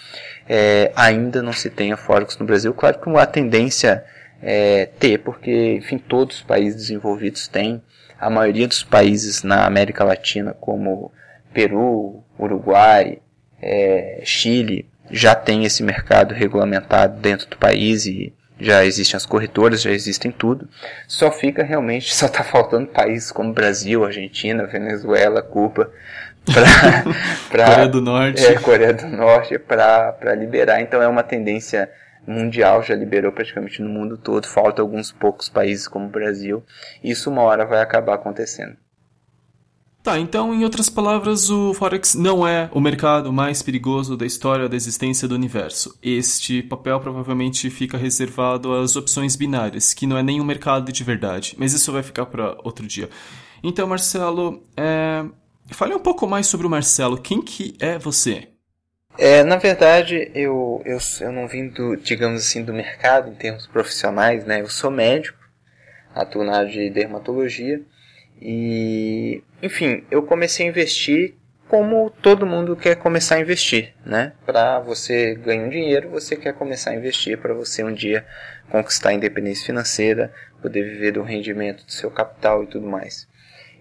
[0.49, 2.73] é, ainda não se tenha Forex no Brasil.
[2.73, 4.03] Claro que a tendência
[4.43, 7.83] é ter, porque, enfim, todos os países desenvolvidos têm
[8.19, 11.13] a maioria dos países na América Latina, como
[11.53, 13.19] Peru, Uruguai,
[13.61, 19.83] é, Chile, já tem esse mercado regulamentado dentro do país e já existem as corretoras,
[19.83, 20.69] já existem tudo.
[21.07, 25.91] Só fica realmente, só está faltando países como Brasil, Argentina, Venezuela, Cuba,
[27.51, 30.81] para Coreia do Norte, é, Coreia do Norte para liberar.
[30.81, 31.91] Então é uma tendência
[32.27, 36.65] mundial já liberou praticamente no mundo todo, falta alguns poucos países como o Brasil.
[37.03, 38.77] Isso uma hora vai acabar acontecendo.
[40.03, 44.69] Tá, então, em outras palavras, o Forex não é o mercado mais perigoso da história
[44.69, 45.97] da existência do universo.
[46.03, 51.05] Este papel provavelmente fica reservado às opções binárias, que não é nem um mercado de
[51.05, 53.09] verdade, mas isso vai ficar para outro dia.
[53.63, 55.25] Então, Marcelo, é...
[55.71, 57.17] fale um pouco mais sobre o Marcelo.
[57.17, 58.49] Quem que é você?
[59.17, 63.69] É, na verdade, eu, eu, eu não vim do, digamos assim, do mercado em termos
[63.69, 64.63] profissionais, né?
[64.63, 65.39] Eu sou médico,
[66.13, 67.81] atuo na área de dermatologia
[68.41, 71.35] e, enfim, eu comecei a investir
[71.69, 74.35] como todo mundo quer começar a investir, né?
[74.45, 78.27] Para você ganhar um dinheiro, você quer começar a investir para você um dia
[78.71, 83.27] conquistar a independência financeira, poder viver do rendimento do seu capital e tudo mais.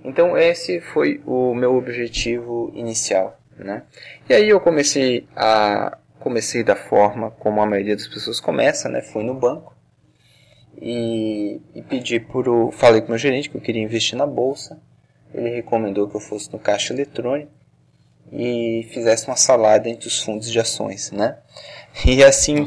[0.06, 3.84] Então esse foi o meu objetivo inicial, né?
[4.30, 9.02] E aí eu comecei a comecei da forma como a maioria das pessoas começa, né?
[9.02, 9.76] Fui no banco
[10.80, 14.26] e, e pedi por o, falei com o meu gerente que eu queria investir na
[14.26, 14.80] bolsa.
[15.34, 17.52] Ele recomendou que eu fosse no caixa eletrônico
[18.32, 21.38] e fizesse uma salada entre os fundos de ações, né?
[22.06, 22.64] E assim,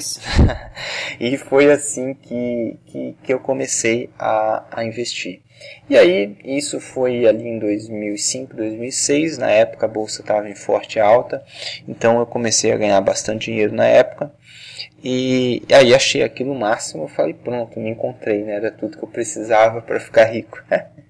[1.18, 5.40] e foi assim que, que, que eu comecei a, a investir.
[5.88, 11.00] E aí, isso foi ali em 2005, 2006, na época a bolsa estava em forte
[11.00, 11.42] alta,
[11.88, 14.30] então eu comecei a ganhar bastante dinheiro na época.
[15.02, 18.56] E aí achei aquilo máximo, falei, pronto, me encontrei, né?
[18.56, 20.62] Era tudo que eu precisava para ficar rico.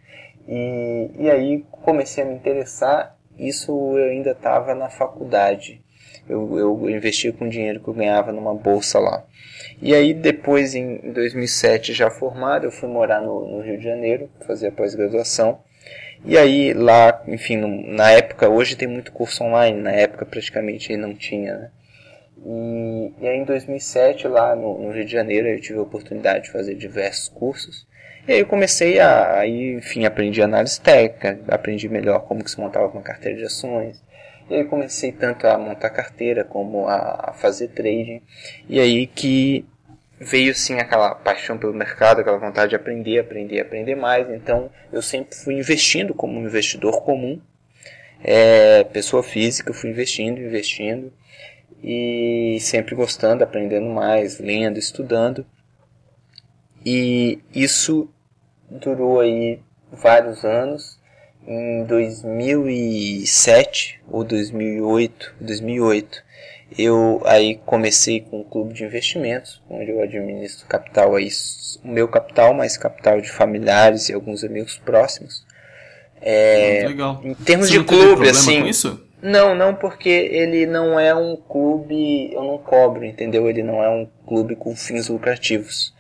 [0.48, 5.85] e, e aí comecei a me interessar, isso eu ainda estava na faculdade
[6.28, 9.24] eu, eu investi com o dinheiro que eu ganhava numa bolsa lá.
[9.80, 14.30] E aí depois, em 2007, já formado, eu fui morar no, no Rio de Janeiro,
[14.46, 15.61] fazer a pós-graduação.
[16.24, 20.96] E aí lá, enfim, no, na época, hoje tem muito curso online, na época praticamente
[20.96, 21.70] não tinha, né?
[22.46, 26.44] E, e aí em 2007, lá no, no, Rio de Janeiro, eu tive a oportunidade
[26.44, 27.87] de fazer diversos cursos.
[28.27, 32.59] E aí eu comecei a, aí, enfim, aprendi análise técnica, aprendi melhor como que se
[32.59, 34.03] montava uma carteira de ações,
[34.49, 38.23] e aí comecei tanto a montar carteira como a fazer trading.
[38.69, 39.67] E aí que
[40.19, 44.29] veio sim aquela paixão pelo mercado, aquela vontade de aprender, aprender, aprender mais.
[44.31, 47.41] Então eu sempre fui investindo como um investidor comum,
[48.23, 51.13] é, pessoa física, fui investindo, investindo
[51.83, 55.47] e sempre gostando, aprendendo mais, lendo, estudando.
[56.85, 58.11] E isso
[58.75, 59.61] durou aí
[59.93, 60.99] vários anos
[61.47, 66.25] em 2007 ou 2008, 2008,
[66.79, 71.29] eu aí comecei com um clube de investimentos, onde eu administro capital aí,
[71.85, 75.45] o meu capital, mais capital de familiares e alguns amigos próximos.
[76.21, 77.21] É, Legal.
[77.23, 78.71] Em termos Você de clube, assim.
[79.23, 83.49] Não, não, porque ele não é um clube, eu não cobro, entendeu?
[83.49, 85.95] Ele não é um clube com fins lucrativos.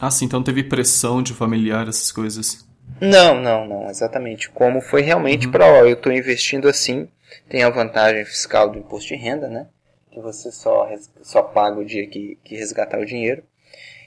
[0.00, 2.66] Ah, sim, então teve pressão de familiar, essas coisas.
[3.00, 4.48] Não, não, não, exatamente.
[4.50, 5.52] Como foi realmente uhum.
[5.52, 7.08] para, ó, eu estou investindo assim,
[7.48, 9.66] tem a vantagem fiscal do imposto de renda, né?
[10.10, 10.88] Que você só,
[11.22, 13.42] só paga o dia que, que resgatar o dinheiro.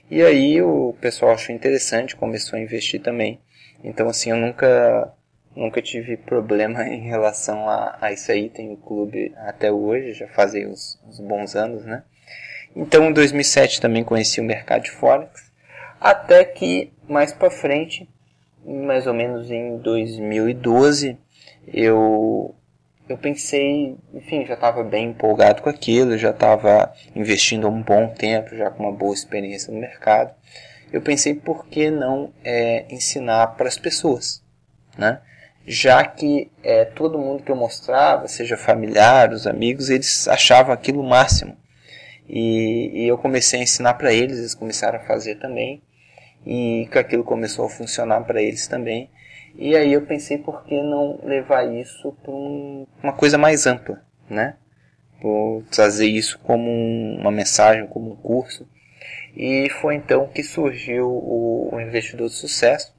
[0.09, 3.39] E aí o pessoal achou interessante, começou a investir também.
[3.83, 5.11] Então, assim, eu nunca,
[5.55, 8.49] nunca tive problema em relação a, a isso aí.
[8.49, 12.03] Tenho o clube até hoje, já fazem uns, uns bons anos, né?
[12.75, 15.44] Então, em 2007 também conheci o mercado de Forex.
[15.99, 18.09] Até que, mais para frente,
[18.65, 21.17] mais ou menos em 2012,
[21.67, 22.55] eu
[23.07, 28.07] eu pensei, enfim, já estava bem empolgado com aquilo, já estava investindo há um bom
[28.07, 30.33] tempo, já com uma boa experiência no mercado.
[30.91, 34.43] Eu pensei por que não é, ensinar para as pessoas,
[34.97, 35.21] né?
[35.67, 41.01] Já que é, todo mundo que eu mostrava, seja familiar, os amigos, eles achavam aquilo
[41.01, 41.55] o máximo.
[42.27, 45.81] E, e eu comecei a ensinar para eles, eles começaram a fazer também
[46.45, 49.09] e que aquilo começou a funcionar para eles também.
[49.57, 54.03] E aí eu pensei por que não levar isso para um, uma coisa mais ampla,
[54.29, 54.57] né?
[55.21, 58.67] Vou trazer isso como uma mensagem, como um curso.
[59.35, 62.93] E foi então que surgiu o, o Investidor de Sucesso,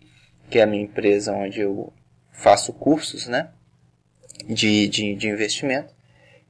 [0.50, 1.92] que é a minha empresa onde eu
[2.32, 3.50] faço cursos, né?
[4.46, 5.94] De, de, de investimento.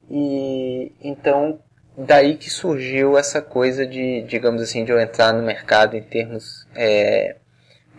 [0.09, 1.59] E então
[1.97, 6.67] daí que surgiu essa coisa de, digamos assim, de eu entrar no mercado em termos
[6.75, 7.37] é,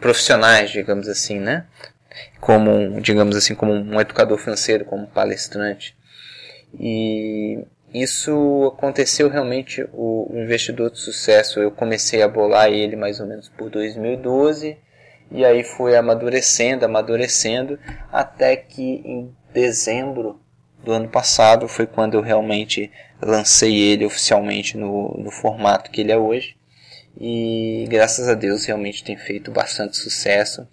[0.00, 1.66] profissionais, digamos assim, né?
[2.40, 5.96] Como, digamos assim, como um educador financeiro, como palestrante.
[6.78, 13.18] E isso aconteceu realmente, o, o investidor de sucesso, eu comecei a bolar ele mais
[13.18, 14.78] ou menos por 2012,
[15.30, 17.78] e aí foi amadurecendo, amadurecendo,
[18.12, 20.40] até que em dezembro
[20.84, 26.12] do ano passado foi quando eu realmente lancei ele oficialmente no, no formato que ele
[26.12, 26.56] é hoje.
[27.20, 30.68] E graças a Deus realmente tem feito bastante sucesso.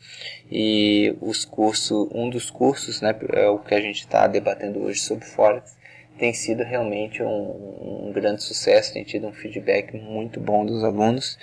[0.51, 4.99] E os cursos, um dos cursos, né, é o que a gente está debatendo hoje
[4.99, 5.75] sobre Forex,
[6.19, 11.37] tem sido realmente um, um, grande sucesso, tem tido um feedback muito bom dos alunos.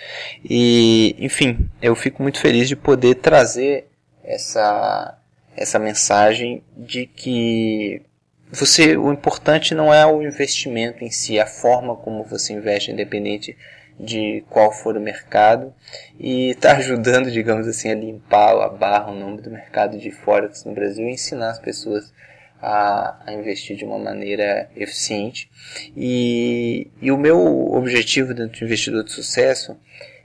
[0.48, 3.88] E, enfim, eu fico muito feliz de poder trazer
[4.24, 5.18] essa,
[5.56, 8.02] essa mensagem de que
[8.52, 13.56] você, o importante não é o investimento em si, a forma como você investe, independente
[13.98, 15.74] de qual for o mercado,
[16.20, 20.64] e está ajudando, digamos assim, a limpar a barra, o nome do mercado de Forex
[20.64, 22.12] no Brasil e ensinar as pessoas
[22.60, 25.50] a, a, investir de uma maneira eficiente.
[25.96, 29.78] E, e o meu objetivo dentro do investidor de sucesso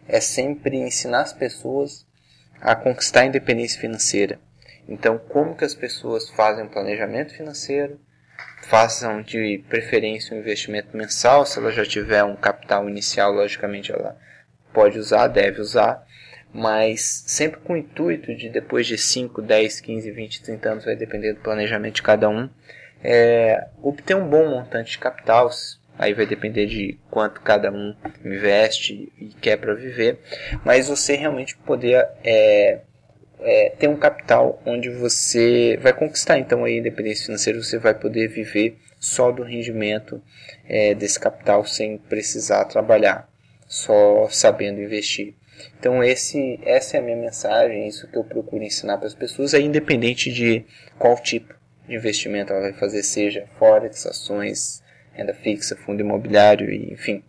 [0.05, 2.05] é sempre ensinar as pessoas
[2.59, 4.37] a conquistar a independência financeira.
[4.87, 7.99] Então, como que as pessoas fazem um planejamento financeiro,
[8.63, 14.17] façam de preferência um investimento mensal, se ela já tiver um capital inicial, logicamente ela
[14.73, 16.05] pode usar, deve usar,
[16.53, 20.95] mas sempre com o intuito de depois de 5, 10, 15, 20, 30 anos, vai
[20.95, 22.49] depender do planejamento de cada um,
[23.03, 25.49] é, obter um bom montante de capital,
[25.97, 30.19] aí vai depender de quanto cada um investe e quer para viver,
[30.65, 32.81] mas você realmente poder é,
[33.39, 38.27] é, ter um capital onde você vai conquistar então a independência financeira, você vai poder
[38.27, 40.21] viver só do rendimento
[40.67, 43.29] é, desse capital sem precisar trabalhar,
[43.67, 45.35] só sabendo investir.
[45.79, 49.53] Então esse, essa é a minha mensagem, isso que eu procuro ensinar para as pessoas,
[49.53, 50.65] é independente de
[50.97, 51.53] qual tipo
[51.87, 57.23] de investimento ela vai fazer, seja forex, ações, renda fixa, fundo imobiliário, enfim,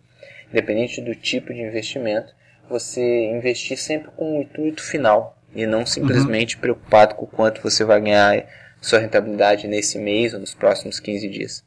[0.49, 2.33] independente do tipo de investimento,
[2.69, 6.61] você investir sempre com o intuito final e não simplesmente uhum.
[6.61, 8.45] preocupado com o quanto você vai ganhar
[8.81, 11.63] sua rentabilidade nesse mês ou nos próximos 15 dias.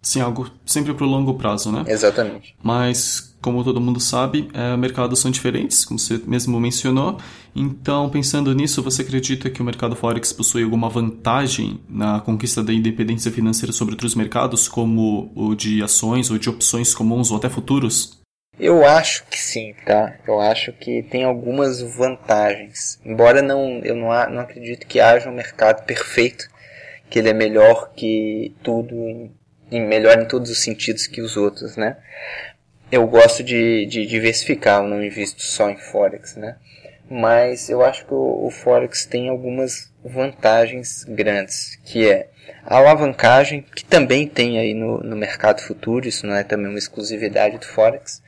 [0.00, 1.84] Sim, algo sempre para o longo prazo, né?
[1.86, 2.56] Exatamente.
[2.62, 7.18] Mas, como todo mundo sabe, é, mercados são diferentes, como você mesmo mencionou.
[7.54, 12.72] Então, pensando nisso, você acredita que o mercado Forex possui alguma vantagem na conquista da
[12.72, 17.48] independência financeira sobre outros mercados, como o de ações ou de opções comuns ou até
[17.48, 18.17] futuros?
[18.58, 20.16] Eu acho que sim, tá?
[20.26, 23.00] Eu acho que tem algumas vantagens.
[23.04, 26.48] Embora não, eu não, não acredito que haja um mercado perfeito,
[27.08, 28.96] que ele é melhor que tudo,
[29.70, 31.98] em, melhor em todos os sentidos que os outros, né?
[32.90, 36.56] Eu gosto de, de diversificar, eu não invisto só em Forex, né?
[37.08, 42.28] Mas eu acho que o, o Forex tem algumas vantagens grandes, que é
[42.64, 46.78] a alavancagem, que também tem aí no, no mercado futuro, isso não é também uma
[46.78, 48.22] exclusividade do Forex,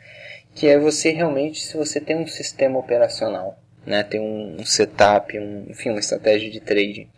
[0.61, 5.65] que é você realmente, se você tem um sistema operacional, né, tem um, setup, um,
[5.71, 7.09] enfim, uma estratégia de trading,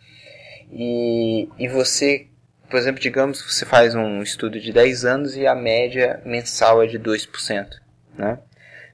[0.71, 2.27] e, e você,
[2.69, 6.81] por exemplo, digamos que você faz um estudo de 10 anos e a média mensal
[6.81, 7.67] é de 2%,
[8.17, 8.39] né?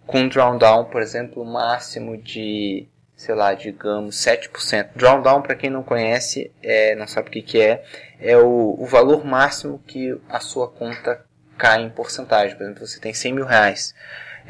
[0.07, 4.93] Com drawdown, por exemplo, máximo de, sei lá, digamos 7%.
[4.95, 7.83] Drawdown, para quem não conhece, é, não sabe o que, que é,
[8.19, 11.23] é o, o valor máximo que a sua conta
[11.55, 12.57] cai em porcentagem.
[12.57, 13.93] Por exemplo, você tem 100 mil reais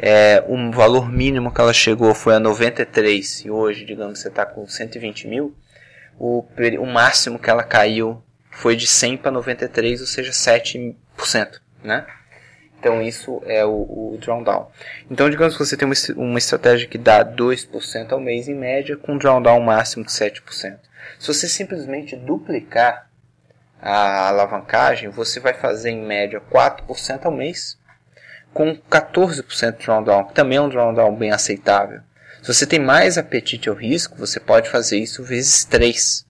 [0.01, 4.45] é, o valor mínimo que ela chegou foi a 93 e hoje, digamos, você está
[4.45, 5.53] com 120 mil,
[6.17, 6.45] o,
[6.79, 10.95] o máximo que ela caiu foi de 100 para 93, ou seja, 7%.
[11.83, 12.05] Né?
[12.79, 13.71] Então isso é o,
[14.13, 14.67] o drawdown.
[15.11, 18.95] Então digamos que você tem uma, uma estratégia que dá 2% ao mês em média,
[18.95, 20.77] com um drawdown máximo de 7%.
[21.19, 23.09] Se você simplesmente duplicar
[23.81, 27.77] a alavancagem, você vai fazer em média 4% ao mês,
[28.53, 32.01] com 14% de drawdown, que também é um drawdown bem aceitável.
[32.41, 36.25] Se você tem mais apetite ao risco, você pode fazer isso vezes 3,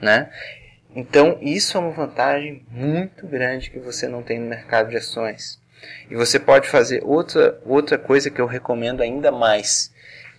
[0.00, 0.30] né?
[0.94, 5.58] Então, isso é uma vantagem muito grande que você não tem no mercado de ações.
[6.10, 9.92] E você pode fazer outra, outra coisa que eu recomendo ainda mais,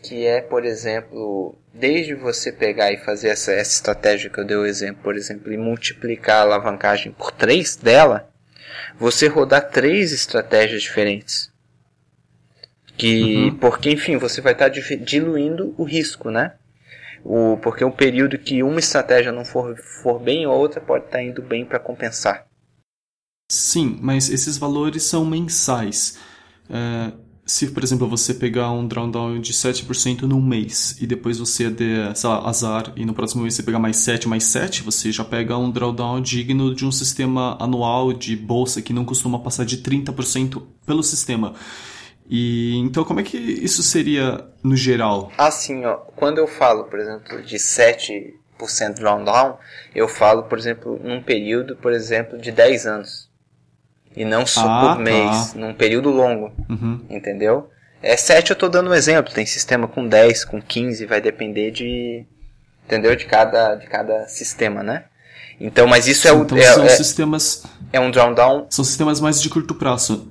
[0.04, 4.58] que é, por exemplo, desde você pegar e fazer essa, essa estratégia que eu dei
[4.58, 8.30] o exemplo, por exemplo, e multiplicar a alavancagem por 3 dela,
[9.00, 11.52] você rodar três estratégias diferentes.
[12.98, 13.56] Que, uhum.
[13.58, 16.54] porque, enfim, você vai estar diluindo o risco, né?
[17.24, 21.24] O, porque um período que uma estratégia não for, for bem, a outra pode estar
[21.24, 22.46] indo bem para compensar.
[23.50, 26.20] Sim, mas esses valores são mensais.
[26.70, 27.14] É,
[27.46, 32.16] se, por exemplo, você pegar um drawdown de 7% num mês e depois você der,
[32.16, 35.26] sei lá, azar e no próximo mês você pegar mais 7, mais 7, você já
[35.26, 39.78] pega um drawdown digno de um sistema anual de bolsa que não costuma passar de
[39.80, 41.54] 30% pelo sistema.
[42.30, 45.30] E então como é que isso seria no geral?
[45.38, 48.32] Assim, ó, quando eu falo, por exemplo, de 7%
[48.96, 49.58] drawdown,
[49.94, 53.33] eu falo, por exemplo, num período, por exemplo, de 10 anos.
[54.16, 55.01] E não só ah, por tá.
[55.01, 55.59] mês, tá.
[55.59, 56.51] num período longo.
[56.70, 57.01] Uhum.
[57.09, 57.70] Entendeu?
[58.01, 61.72] É 7 eu estou dando um exemplo, tem sistema com 10, com 15, vai depender
[61.72, 62.26] de.
[62.86, 63.16] Entendeu?
[63.16, 65.05] De cada, de cada sistema, né?
[65.59, 66.43] Então, mas isso é é o.
[66.43, 67.64] Então é, são é, sistemas.
[67.93, 68.68] É um drawdown.
[68.70, 70.30] São sistemas mais de curto prazo.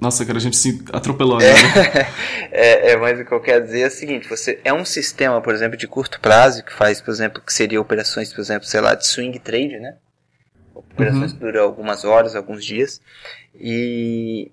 [0.00, 2.08] Nossa, cara, a gente se atropelou é, né?
[2.50, 5.40] é, é, mas o que eu quero dizer é o seguinte: você é um sistema,
[5.40, 8.80] por exemplo, de curto prazo, que faz, por exemplo, que seria operações, por exemplo, sei
[8.80, 9.94] lá, de swing trade, né?
[10.74, 11.38] Operações uhum.
[11.38, 13.00] que duram algumas horas, alguns dias.
[13.54, 14.50] E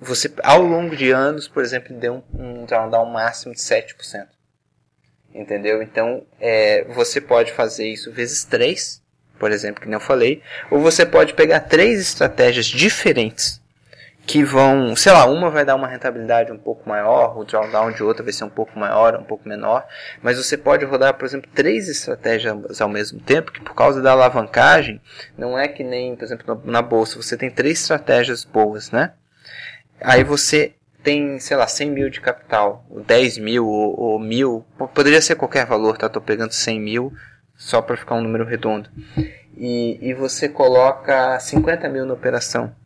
[0.00, 4.26] você, ao longo de anos, por exemplo, deu um, um drawdown máximo de 7%.
[5.34, 5.82] Entendeu?
[5.82, 9.02] Então, é, você pode fazer isso vezes 3,
[9.38, 10.42] por exemplo, que nem eu falei.
[10.70, 13.59] Ou você pode pegar três estratégias diferentes
[14.30, 18.00] que vão, sei lá, uma vai dar uma rentabilidade um pouco maior, o drawdown de
[18.04, 19.84] outra vai ser um pouco maior, um pouco menor,
[20.22, 24.12] mas você pode rodar, por exemplo, três estratégias ao mesmo tempo, que por causa da
[24.12, 25.00] alavancagem,
[25.36, 29.14] não é que nem, por exemplo, na bolsa, você tem três estratégias boas, né?
[30.00, 34.64] Aí você tem, sei lá, 100 mil de capital, 10 mil ou, mil,
[34.94, 36.08] poderia ser qualquer valor, tá?
[36.08, 37.12] Tô pegando 100 mil
[37.56, 38.88] só para ficar um número redondo.
[39.56, 42.78] E, e você coloca 50 mil na operação.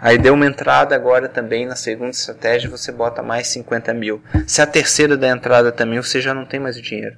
[0.00, 4.22] Aí deu uma entrada agora também na segunda estratégia, você bota mais 50 mil.
[4.46, 7.16] Se a terceira da entrada também, você já não tem mais o dinheiro.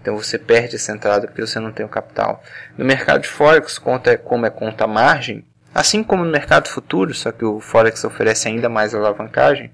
[0.00, 2.42] Então você perde essa entrada porque você não tem o capital.
[2.76, 5.44] No mercado de Forex, conta, como é conta margem,
[5.74, 9.72] assim como no mercado futuro, só que o Forex oferece ainda mais alavancagem,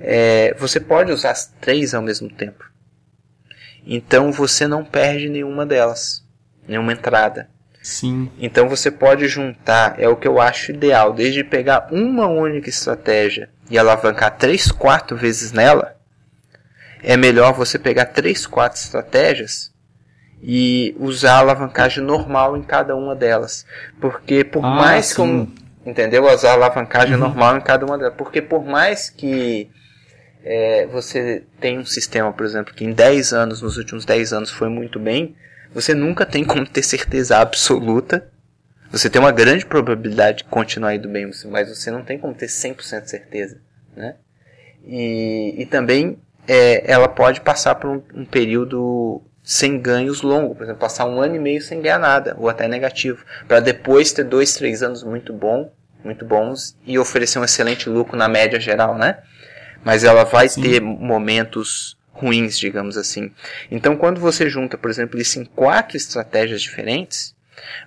[0.00, 2.64] é, você pode usar as três ao mesmo tempo.
[3.84, 6.24] Então você não perde nenhuma delas,
[6.66, 7.50] nenhuma entrada.
[7.88, 8.30] Sim.
[8.38, 13.48] Então você pode juntar, é o que eu acho ideal, desde pegar uma única estratégia
[13.70, 15.96] e alavancar 3, 4 vezes nela,
[17.02, 19.72] é melhor você pegar 3, 4 estratégias
[20.42, 23.64] e usar a alavancagem normal em cada uma delas.
[23.98, 25.50] Porque por ah, mais que um,
[25.86, 26.26] entendeu?
[26.26, 27.20] Usar a alavancagem uhum.
[27.20, 28.14] normal em cada uma delas.
[28.18, 29.70] Porque por mais que
[30.44, 34.50] é, você tenha um sistema, por exemplo, que em 10 anos, nos últimos 10 anos
[34.50, 35.34] foi muito bem,
[35.74, 38.28] você nunca tem como ter certeza absoluta.
[38.90, 42.46] Você tem uma grande probabilidade de continuar indo bem, mas você não tem como ter
[42.46, 43.60] 100% de certeza,
[43.94, 44.16] né?
[44.86, 50.62] E, e também é, ela pode passar por um, um, período sem ganhos longo, por
[50.62, 54.24] exemplo, passar um ano e meio sem ganhar nada, ou até negativo, para depois ter
[54.24, 55.70] dois, três anos muito bom,
[56.02, 59.18] muito bons e oferecer um excelente lucro na média geral, né?
[59.84, 60.62] Mas ela vai Sim.
[60.62, 63.32] ter momentos ruins, digamos assim.
[63.70, 67.34] Então, quando você junta, por exemplo, isso em quatro estratégias diferentes,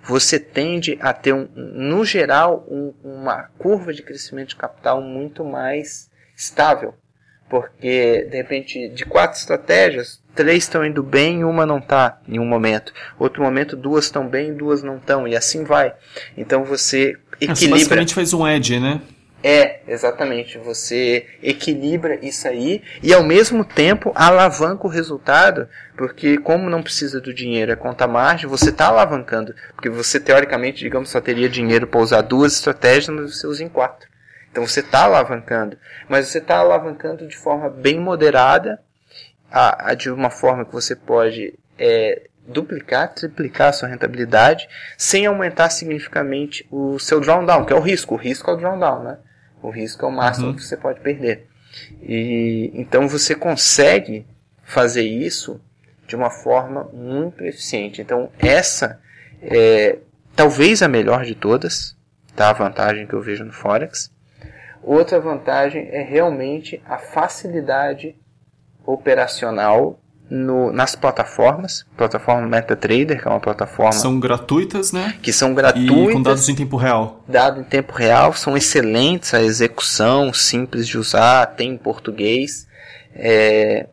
[0.02, 5.44] você tende a ter, um, no geral, um, uma curva de crescimento de capital muito
[5.44, 6.94] mais estável.
[7.48, 12.38] Porque, de repente, de quatro estratégias, três estão indo bem e uma não está em
[12.38, 12.94] um momento.
[13.18, 15.28] Outro momento, duas estão bem e duas não estão.
[15.28, 15.92] E assim vai.
[16.34, 17.56] Então você equilibra.
[17.56, 19.02] Você basicamente faz um edge, né?
[19.42, 20.56] É, exatamente.
[20.58, 27.20] Você equilibra isso aí e ao mesmo tempo alavanca o resultado, porque como não precisa
[27.20, 29.54] do dinheiro, é conta margem, você está alavancando.
[29.74, 33.68] Porque você teoricamente, digamos, só teria dinheiro para usar duas estratégias, mas você usa em
[33.68, 34.08] quatro.
[34.50, 35.76] Então você está alavancando.
[36.08, 38.80] Mas você está alavancando de forma bem moderada,
[39.50, 45.26] a, a, de uma forma que você pode é, duplicar, triplicar a sua rentabilidade, sem
[45.26, 48.14] aumentar significativamente o seu drawdown, que é o risco.
[48.14, 49.18] O risco é o drawdown, né?
[49.62, 50.54] O risco é o máximo uhum.
[50.56, 51.46] que você pode perder.
[52.02, 54.26] E então você consegue
[54.62, 55.60] fazer isso
[56.06, 58.02] de uma forma muito eficiente.
[58.02, 59.00] Então essa
[59.40, 59.98] é
[60.34, 61.96] talvez a melhor de todas,
[62.34, 62.50] tá?
[62.50, 64.10] A vantagem que eu vejo no forex.
[64.82, 68.16] Outra vantagem é realmente a facilidade
[68.84, 70.01] operacional
[70.32, 73.92] no, nas plataformas, plataforma MetaTrader, que é uma plataforma.
[73.92, 75.14] São gratuitas, né?
[75.20, 75.94] Que são gratuitas.
[75.94, 77.22] E com dados em tempo real.
[77.28, 82.66] Dados em tempo real, são excelentes, a execução, simples de usar, tem em português.
[83.14, 83.88] É,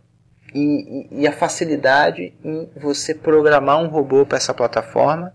[0.56, 5.34] e, e, a facilidade em você programar um robô para essa plataforma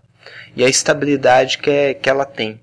[0.55, 2.59] e a estabilidade que, é, que ela tem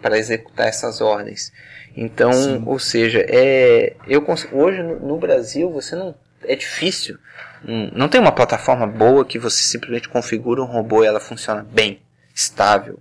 [0.00, 1.52] para executar essas ordens.
[1.94, 2.62] Então, Sim.
[2.64, 7.18] ou seja, é, eu hoje no, no Brasil você não é difícil
[7.64, 12.02] não tem uma plataforma boa que você simplesmente configura um robô e ela funciona bem,
[12.34, 12.98] estável,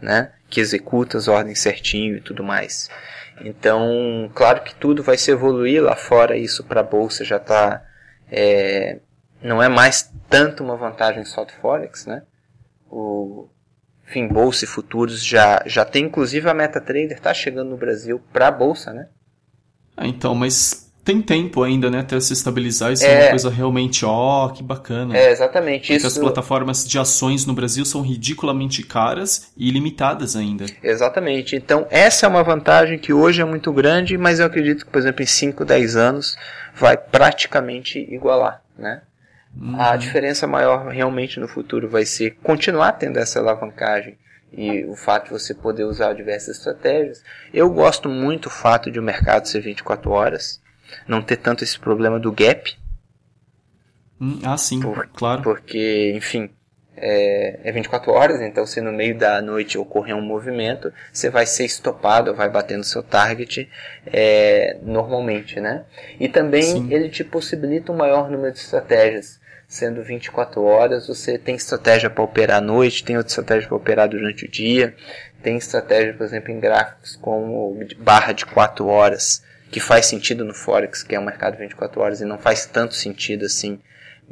[0.00, 0.32] né?
[0.48, 2.88] Que executa as ordens certinho e tudo mais.
[3.42, 7.82] Então, claro que tudo vai se evoluir lá fora, isso para a bolsa já está
[8.30, 8.98] é,
[9.42, 12.22] não é mais tanto uma vantagem só do Forex, né?
[12.90, 13.48] O
[14.06, 18.48] enfim, bolsa e futuros já já tem inclusive a MetaTrader está chegando no Brasil para
[18.48, 19.08] a bolsa, né?
[19.96, 22.92] Ah, então, mas tem tempo ainda, né, até se estabilizar.
[22.92, 25.16] Isso é, é uma coisa realmente, ó, oh, que bacana.
[25.16, 26.06] É, exatamente Porque isso.
[26.06, 30.66] as plataformas de ações no Brasil são ridiculamente caras e limitadas ainda.
[30.82, 31.56] Exatamente.
[31.56, 34.98] Então, essa é uma vantagem que hoje é muito grande, mas eu acredito que, por
[34.98, 36.36] exemplo, em 5, 10 anos
[36.74, 39.02] vai praticamente igualar, né?
[39.58, 39.80] Uhum.
[39.80, 44.16] A diferença maior realmente no futuro vai ser continuar tendo essa alavancagem
[44.52, 47.22] e o fato de você poder usar diversas estratégias.
[47.52, 50.60] Eu gosto muito do fato de o mercado ser 24 horas
[51.06, 52.76] não ter tanto esse problema do gap.
[54.20, 55.42] Hum, ah, sim, por, claro.
[55.42, 56.50] Porque, enfim,
[56.96, 61.46] é, é 24 horas, então se no meio da noite ocorrer um movimento, você vai
[61.46, 63.68] ser estopado, vai bater no seu target
[64.06, 65.84] é, normalmente, né?
[66.18, 66.92] E também Sim.
[66.92, 69.40] ele te possibilita um maior número de estratégias.
[69.66, 74.08] Sendo 24 horas, você tem estratégia para operar à noite, tem outra estratégia para operar
[74.08, 74.96] durante o dia,
[75.44, 80.52] tem estratégia, por exemplo, em gráficos como barra de 4 horas, que faz sentido no
[80.52, 83.80] Forex, que é um mercado 24 horas, e não faz tanto sentido assim,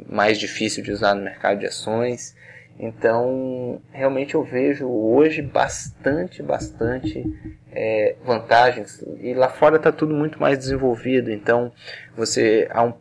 [0.07, 2.35] mais difícil de usar no mercado de ações.
[2.77, 7.23] Então, realmente eu vejo hoje bastante, bastante
[7.71, 9.03] é, vantagens.
[9.19, 11.29] E lá fora está tudo muito mais desenvolvido.
[11.29, 11.73] Então,
[12.15, 12.93] você a um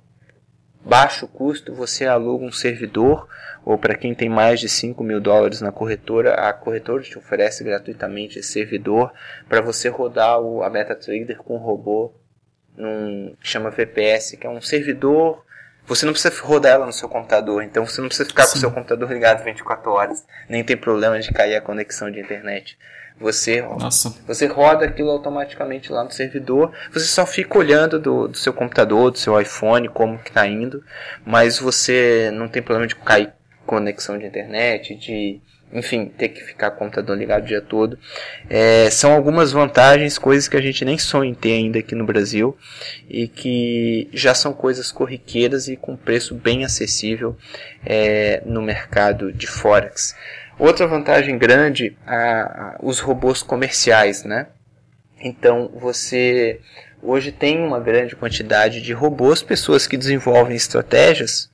[0.85, 3.29] baixo custo você aluga um servidor
[3.65, 7.63] ou para quem tem mais de 5 mil dólares na corretora, a corretora te oferece
[7.63, 9.13] gratuitamente esse servidor
[9.49, 12.15] para você rodar o, a MetaTrader com um robô
[12.79, 15.45] num, que chama VPS, que é um servidor
[15.89, 18.51] você não precisa rodar ela no seu computador, então você não precisa ficar Sim.
[18.51, 22.21] com o seu computador ligado 24 horas, nem tem problema de cair a conexão de
[22.21, 22.79] internet.
[23.19, 24.15] Você, Nossa.
[24.27, 29.11] você roda aquilo automaticamente lá no servidor, você só fica olhando do, do seu computador,
[29.11, 30.85] do seu iPhone, como que está indo,
[31.25, 33.33] mas você não tem problema de cair
[33.67, 35.41] conexão de internet, de
[35.73, 37.99] enfim, ter que ficar computador ligado o dia todo.
[38.49, 42.07] É, são algumas vantagens, coisas que a gente nem sonha em ter ainda aqui no
[42.07, 42.57] Brasil
[43.09, 47.37] e que já são coisas corriqueiras e com preço bem acessível
[47.85, 50.15] é, no mercado de Forex.
[50.59, 54.49] Outra vantagem grande, a, a, os robôs comerciais, né?
[55.21, 56.61] Então você
[57.03, 61.51] hoje tem uma grande quantidade de robôs, pessoas que desenvolvem estratégias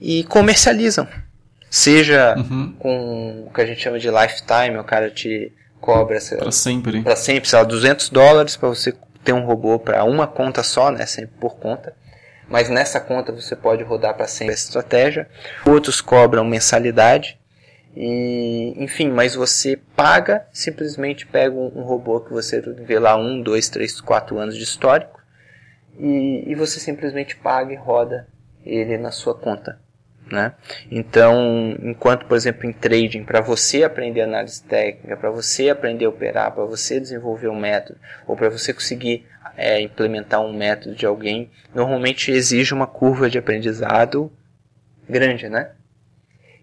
[0.00, 1.08] e comercializam
[1.74, 2.72] Seja uhum.
[2.78, 7.16] com o que a gente chama de lifetime, o cara te cobra para sempre, para
[7.16, 8.94] sempre, sei lá, 200 dólares para você
[9.24, 11.92] ter um robô para uma conta só, né, sempre por conta.
[12.48, 15.28] Mas nessa conta você pode rodar para sempre a estratégia.
[15.66, 17.40] Outros cobram mensalidade.
[17.96, 23.42] E, enfim, mas você paga, simplesmente pega um, um robô que você vê lá um,
[23.42, 25.20] dois, três, quatro anos de histórico
[25.98, 28.28] e, e você simplesmente paga e roda
[28.64, 29.82] ele na sua conta.
[30.30, 30.54] Né?
[30.90, 36.08] Então, enquanto, por exemplo, em trading, para você aprender análise técnica, para você aprender a
[36.08, 41.04] operar, para você desenvolver um método, ou para você conseguir é, implementar um método de
[41.04, 44.32] alguém, normalmente exige uma curva de aprendizado
[45.08, 45.72] grande, né?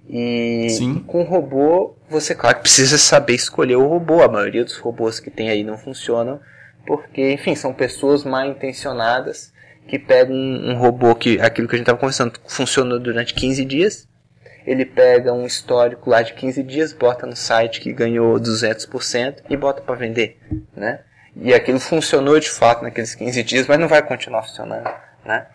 [0.09, 0.99] E Sim.
[1.05, 4.21] com robô, você, claro, precisa saber escolher o robô.
[4.21, 6.39] A maioria dos robôs que tem aí não funcionam,
[6.85, 9.53] porque, enfim, são pessoas mal intencionadas
[9.91, 13.65] que pega um, um robô que, aquilo que a gente estava conversando, funcionou durante 15
[13.65, 14.07] dias.
[14.65, 19.57] Ele pega um histórico lá de 15 dias, bota no site que ganhou 200% e
[19.57, 20.39] bota para vender,
[20.73, 21.01] né?
[21.35, 24.89] E aquilo funcionou de fato naqueles 15 dias, mas não vai continuar funcionando,
[25.25, 25.47] né?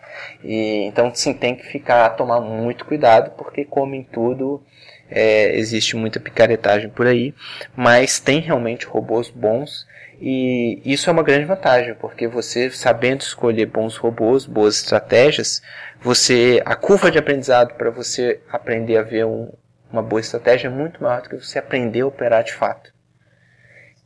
[0.43, 4.63] E, então, sim, tem que ficar, tomar muito cuidado, porque como em tudo,
[5.09, 7.33] é, existe muita picaretagem por aí,
[7.75, 9.87] mas tem realmente robôs bons
[10.19, 15.61] e isso é uma grande vantagem, porque você sabendo escolher bons robôs, boas estratégias,
[16.01, 19.51] você a curva de aprendizado para você aprender a ver um,
[19.91, 22.91] uma boa estratégia é muito maior do que você aprender a operar de fato.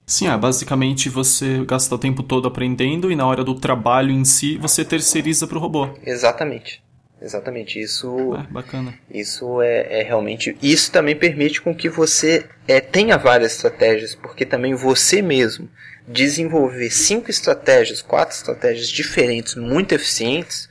[0.06, 4.26] Sim, é, basicamente você gasta o tempo todo aprendendo e na hora do trabalho em
[4.26, 5.90] si você terceiriza para o robô.
[6.06, 6.84] Exatamente.
[7.22, 8.36] Exatamente, isso.
[8.36, 8.94] É, bacana.
[9.10, 10.58] Isso é, é, realmente.
[10.62, 15.70] Isso também permite com que você é, tenha várias estratégias, porque também você mesmo
[16.08, 20.68] desenvolver cinco estratégias, quatro estratégias diferentes, muito eficientes,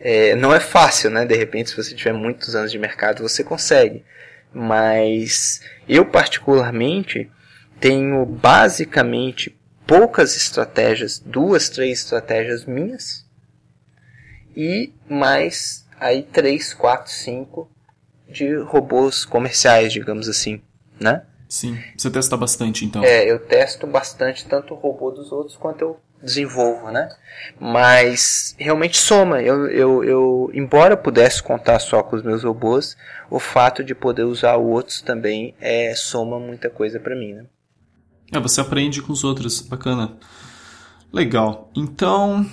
[0.00, 1.24] é, não é fácil, né?
[1.24, 4.04] De repente, se você tiver muitos anos de mercado, você consegue.
[4.52, 7.30] Mas eu particularmente
[7.78, 13.24] tenho basicamente poucas estratégias, duas, três estratégias minhas
[14.56, 17.70] e mais aí 3, 4, 5
[18.28, 20.60] de robôs comerciais, digamos assim,
[20.98, 21.22] né?
[21.48, 23.04] Sim, você testa bastante então.
[23.04, 27.08] É, eu testo bastante tanto o robô dos outros quanto eu desenvolvo, né?
[27.60, 29.40] Mas realmente soma.
[29.42, 32.96] Eu, eu, eu, embora eu pudesse contar só com os meus robôs,
[33.30, 37.44] o fato de poder usar outros também é, soma muita coisa para mim, né?
[38.32, 40.16] É, você aprende com os outros, bacana.
[41.12, 41.70] Legal.
[41.76, 42.44] Então,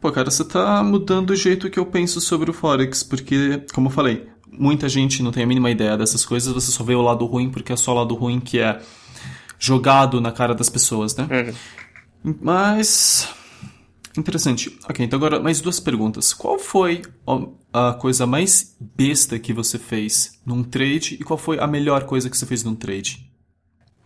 [0.00, 3.88] Pô, cara, você tá mudando o jeito que eu penso sobre o Forex, porque, como
[3.88, 7.02] eu falei, muita gente não tem a mínima ideia dessas coisas, você só vê o
[7.02, 8.80] lado ruim porque é só o lado ruim que é
[9.58, 11.28] jogado na cara das pessoas, né?
[11.30, 12.34] Uhum.
[12.40, 13.28] Mas.
[14.16, 14.76] Interessante.
[14.88, 16.32] Ok, então agora mais duas perguntas.
[16.32, 17.02] Qual foi
[17.72, 22.28] a coisa mais besta que você fez num trade e qual foi a melhor coisa
[22.28, 23.30] que você fez num trade?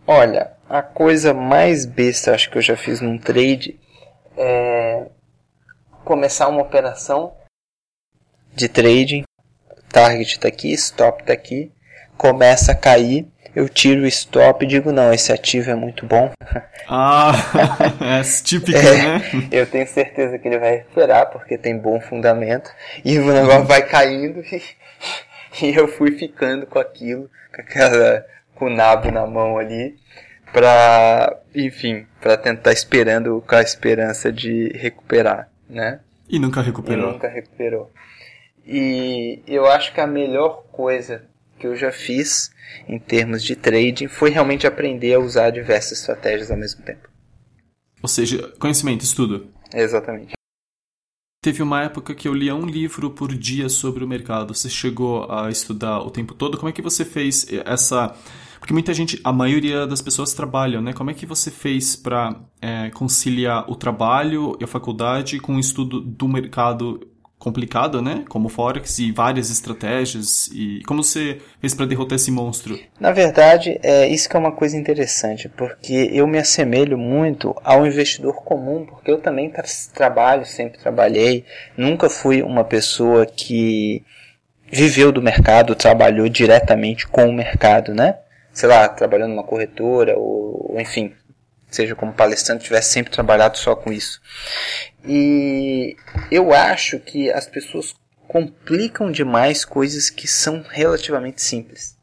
[0.05, 3.79] Olha, a coisa mais besta acho que eu já fiz num trade
[4.37, 5.07] é
[6.05, 7.35] começar uma operação
[8.53, 9.23] de trading.
[9.91, 11.71] Target está aqui, stop está aqui.
[12.17, 16.31] começa a cair, eu tiro o stop e digo, não, esse ativo é muito bom.
[16.87, 17.31] Ah,
[18.21, 19.21] é típico, é, né?
[19.51, 22.69] Eu tenho certeza que ele vai recuperar, porque tem bom fundamento,
[23.03, 24.61] e o negócio vai caindo, e,
[25.63, 29.95] e eu fui ficando com aquilo, com aquela, com o nabo na mão ali,
[30.53, 35.99] pra, enfim, para tentar esperando com a esperança de recuperar, né?
[36.27, 37.09] E nunca recuperou.
[37.09, 37.91] E nunca recuperou.
[38.65, 41.25] E eu acho que a melhor coisa
[41.59, 42.51] que eu já fiz
[42.87, 47.07] em termos de trading foi realmente aprender a usar diversas estratégias ao mesmo tempo.
[48.01, 49.51] Ou seja, conhecimento, estudo.
[49.73, 50.33] Exatamente.
[51.43, 54.53] Teve uma época que eu lia um livro por dia sobre o mercado.
[54.53, 56.57] Você chegou a estudar o tempo todo?
[56.57, 58.15] Como é que você fez essa
[58.65, 60.91] porque muita gente, a maioria das pessoas trabalham, né?
[60.91, 65.59] Como é que você fez para é, conciliar o trabalho e a faculdade com o
[65.59, 67.07] estudo do mercado
[67.37, 68.25] complicado, né?
[68.27, 70.47] Como Forex e várias estratégias.
[70.51, 72.79] E como você fez para derrotar esse monstro?
[72.99, 77.85] Na verdade, é isso que é uma coisa interessante, porque eu me assemelho muito ao
[77.85, 79.53] investidor comum, porque eu também
[79.93, 81.45] trabalho, sempre trabalhei,
[81.77, 84.03] nunca fui uma pessoa que
[84.71, 88.15] viveu do mercado, trabalhou diretamente com o mercado, né?
[88.55, 91.13] Sei lá, trabalhando numa corretora, ou, ou enfim,
[91.69, 94.21] seja como palestrante, tivesse sempre trabalhado só com isso.
[95.05, 95.95] E
[96.31, 97.93] eu acho que as pessoas
[98.27, 101.97] complicam demais coisas que são relativamente simples.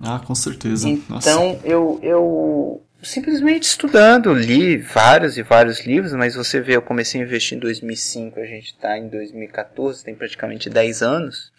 [0.00, 0.88] Ah, com certeza.
[0.88, 7.20] Então eu, eu simplesmente estudando, li vários e vários livros, mas você vê, eu comecei
[7.20, 11.52] a investir em 2005, a gente está em 2014, tem praticamente 10 anos.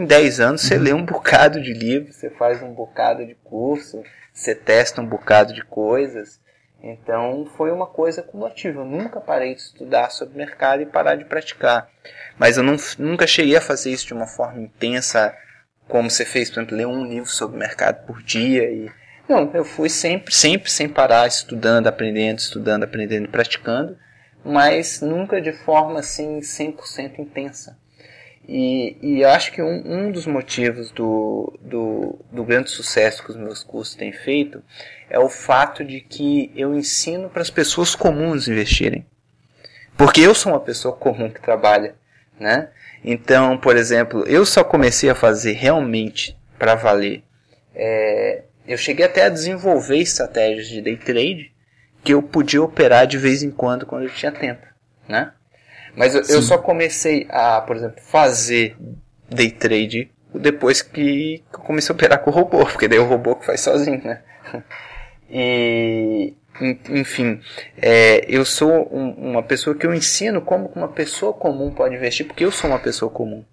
[0.00, 0.82] Em 10 anos você uhum.
[0.82, 5.52] lê um bocado de livros, você faz um bocado de curso, você testa um bocado
[5.52, 6.40] de coisas.
[6.82, 8.80] Então foi uma coisa cumulativa.
[8.80, 11.90] Eu nunca parei de estudar sobre mercado e parar de praticar.
[12.38, 15.36] Mas eu não, nunca cheguei a fazer isso de uma forma intensa,
[15.86, 18.70] como você fez, por exemplo, ler um livro sobre mercado por dia.
[18.70, 18.90] E...
[19.28, 23.98] Não, eu fui sempre, sempre sem parar, estudando, aprendendo, estudando, aprendendo praticando,
[24.42, 27.78] mas nunca de forma assim 100% intensa.
[28.52, 33.36] E, e acho que um, um dos motivos do, do, do grande sucesso que os
[33.36, 34.60] meus cursos têm feito
[35.08, 39.06] é o fato de que eu ensino para as pessoas comuns investirem.
[39.96, 41.94] Porque eu sou uma pessoa comum que trabalha,
[42.40, 42.70] né?
[43.04, 47.22] Então, por exemplo, eu só comecei a fazer realmente para valer.
[47.72, 51.52] É, eu cheguei até a desenvolver estratégias de day trade
[52.02, 54.66] que eu podia operar de vez em quando quando eu tinha tempo,
[55.08, 55.34] né?
[55.96, 58.76] Mas eu, eu, só comecei a, por exemplo, fazer
[59.28, 63.06] day trade depois que eu comecei a operar com o robô, porque daí é o
[63.06, 64.22] robô que faz sozinho, né?
[65.32, 66.34] E,
[66.88, 67.40] enfim,
[67.80, 72.26] é, eu sou um, uma pessoa que eu ensino como uma pessoa comum pode investir,
[72.26, 73.44] porque eu sou uma pessoa comum,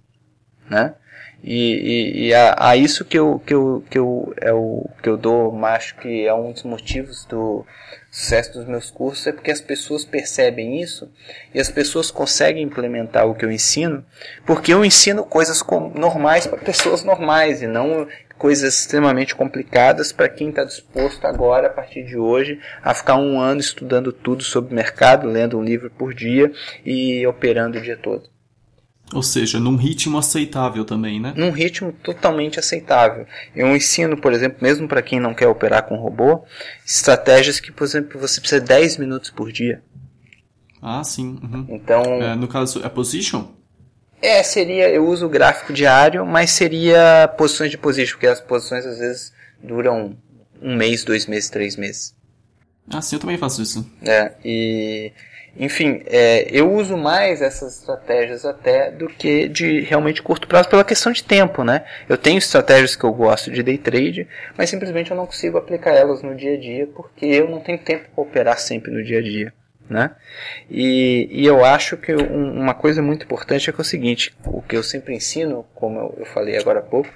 [0.67, 0.95] né?
[1.43, 5.07] E, e, e a, a, isso que eu, que eu, que eu, é o, que
[5.07, 7.63] eu dou, acho que é um dos motivos do,
[8.18, 11.07] sucesso dos meus cursos é porque as pessoas percebem isso
[11.53, 14.03] e as pessoas conseguem implementar o que eu ensino,
[14.43, 15.63] porque eu ensino coisas
[15.93, 21.70] normais para pessoas normais e não coisas extremamente complicadas para quem está disposto agora, a
[21.72, 26.11] partir de hoje, a ficar um ano estudando tudo sobre mercado, lendo um livro por
[26.11, 26.51] dia
[26.84, 28.36] e operando o dia todo.
[29.14, 31.34] Ou seja, num ritmo aceitável também, né?
[31.36, 33.26] Num ritmo totalmente aceitável.
[33.55, 36.43] Eu ensino, por exemplo, mesmo para quem não quer operar com robô,
[36.86, 39.82] estratégias que, por exemplo, você precisa 10 minutos por dia.
[40.82, 41.39] Ah, sim.
[41.41, 41.66] Uhum.
[41.70, 42.03] Então.
[42.22, 43.47] É, no caso, é position?
[44.22, 44.89] É, seria.
[44.89, 49.34] Eu uso o gráfico diário, mas seria posições de position, porque as posições às vezes
[49.64, 50.18] duram
[50.62, 52.16] um mês, dois meses, três meses.
[52.89, 53.89] Ah, sim, eu também faço isso.
[54.01, 55.12] É, e
[55.60, 60.84] enfim, é, eu uso mais essas estratégias até do que de realmente curto prazo pela
[60.84, 61.84] questão de tempo, né?
[62.08, 65.91] Eu tenho estratégias que eu gosto de day trade, mas simplesmente eu não consigo aplicar
[65.91, 69.18] elas no dia a dia porque eu não tenho tempo para operar sempre no dia
[69.18, 69.53] a dia.
[69.89, 70.12] Né?
[70.70, 74.36] E, e eu acho que um, uma coisa muito importante é, que é o seguinte,
[74.45, 77.10] o que eu sempre ensino, como eu, eu falei agora há pouco,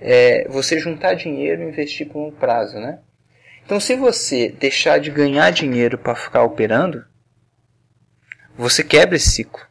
[0.00, 2.98] é você juntar dinheiro e investir por um prazo, né?
[3.64, 7.04] Então se você deixar de ganhar dinheiro para ficar operando,
[8.58, 9.62] você quebra esse ciclo.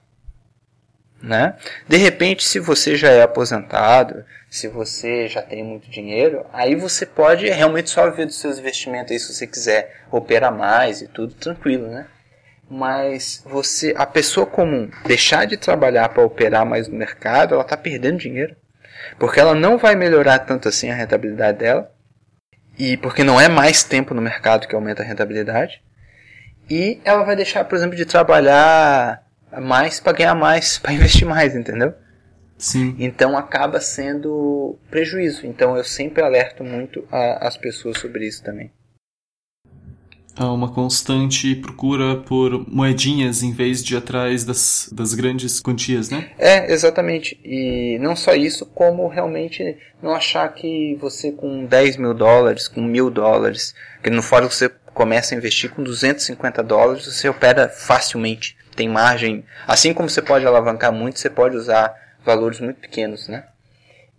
[1.22, 1.56] Né?
[1.88, 7.06] De repente, se você já é aposentado, se você já tem muito dinheiro, aí você
[7.06, 11.34] pode realmente só viver dos seus investimentos aí se você quiser operar mais e tudo
[11.34, 12.08] tranquilo, né?
[12.70, 17.76] Mas você, a pessoa comum, deixar de trabalhar para operar mais no mercado, ela está
[17.76, 18.56] perdendo dinheiro,
[19.18, 21.92] porque ela não vai melhorar tanto assim a rentabilidade dela
[22.78, 25.82] e porque não é mais tempo no mercado que aumenta a rentabilidade
[26.70, 29.24] e ela vai deixar, por exemplo, de trabalhar
[29.62, 31.94] mais para ganhar mais, para investir mais, entendeu?
[32.58, 32.96] Sim.
[32.98, 35.46] Então acaba sendo prejuízo.
[35.46, 38.72] Então eu sempre alerto muito a, as pessoas sobre isso também.
[40.40, 46.30] Há uma constante procura por moedinhas em vez de atrás das, das grandes quantias, né?
[46.38, 47.40] É, exatamente.
[47.44, 52.82] E não só isso, como realmente não achar que você com 10 mil dólares, com
[52.82, 58.58] mil dólares, que no fora você começa a investir com 250 dólares, você opera facilmente.
[58.76, 59.46] Tem margem.
[59.68, 61.96] Assim como você pode alavancar muito, você pode usar
[62.26, 63.44] valores muito pequenos, né?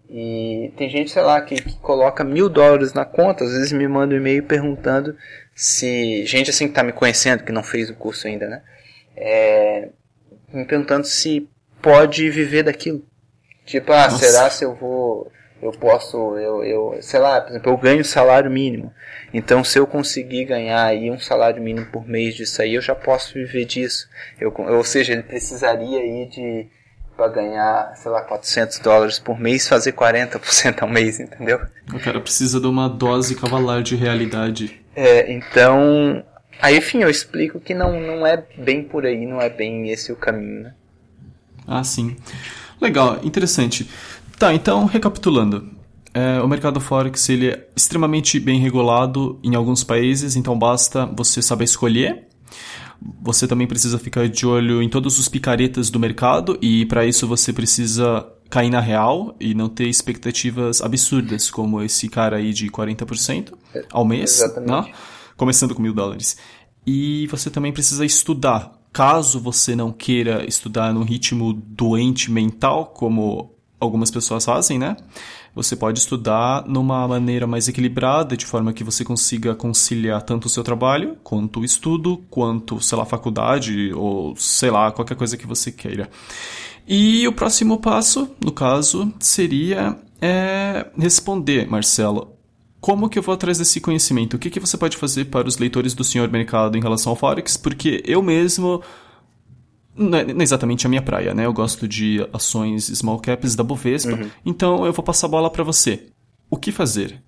[0.09, 3.89] E tem gente, sei lá, que, que coloca mil dólares na conta, às vezes me
[3.89, 5.17] manda um e-mail perguntando
[5.53, 6.25] se.
[6.25, 8.63] Gente assim que está me conhecendo, que não fez o curso ainda, né?
[9.17, 9.89] É,
[10.53, 11.49] me perguntando se
[11.83, 13.05] pode viver daquilo.
[13.67, 14.25] Tipo, ah, Nossa.
[14.25, 15.31] será se eu vou.
[15.61, 18.93] Eu posso, eu, eu, sei lá, por exemplo, eu ganho salário mínimo.
[19.35, 22.95] Então, se eu conseguir ganhar aí um salário mínimo por mês disso aí, eu já
[22.95, 24.09] posso viver disso.
[24.41, 26.69] Eu, ou seja, ele precisaria aí de
[27.19, 31.61] para ganhar, sei lá, 400 dólares por mês, fazer 40% ao mês, entendeu?
[31.93, 34.81] O cara precisa de uma dose cavalar de realidade.
[34.95, 36.25] É, então,
[36.63, 40.13] aí enfim, eu explico que não, não é bem por aí, não é bem esse
[40.13, 40.75] o caminho, né?
[41.67, 42.17] Ah, sim.
[42.81, 43.91] Legal, interessante.
[44.39, 45.69] Tá, então, recapitulando.
[46.15, 51.43] É, o mercado Forex ele é extremamente bem regulado em alguns países, então basta você
[51.43, 52.29] saber escolher
[53.21, 57.27] você também precisa ficar de olho em todos os picaretas do mercado e para isso
[57.27, 62.69] você precisa cair na real e não ter expectativas absurdas como esse cara aí de
[62.69, 63.53] 40%
[63.93, 64.93] ao mês, né?
[65.37, 66.37] começando com mil dólares.
[66.87, 68.73] E você também precisa estudar.
[68.93, 74.97] Caso você não queira estudar no ritmo doente mental, como algumas pessoas fazem, né?
[75.55, 80.49] Você pode estudar numa maneira mais equilibrada, de forma que você consiga conciliar tanto o
[80.49, 85.47] seu trabalho, quanto o estudo, quanto, sei lá, faculdade, ou sei lá, qualquer coisa que
[85.47, 86.09] você queira.
[86.87, 92.33] E o próximo passo, no caso, seria é, responder, Marcelo.
[92.81, 94.35] Como que eu vou atrás desse conhecimento?
[94.35, 97.17] O que, que você pode fazer para os leitores do Senhor Mercado em relação ao
[97.17, 97.57] Forex?
[97.57, 98.83] Porque eu mesmo
[99.99, 101.45] não é, não é exatamente a minha praia, né?
[101.45, 104.31] Eu gosto de ações small caps da Bovespa, uhum.
[104.47, 106.07] então eu vou passar a bola para você.
[106.51, 107.21] O que fazer?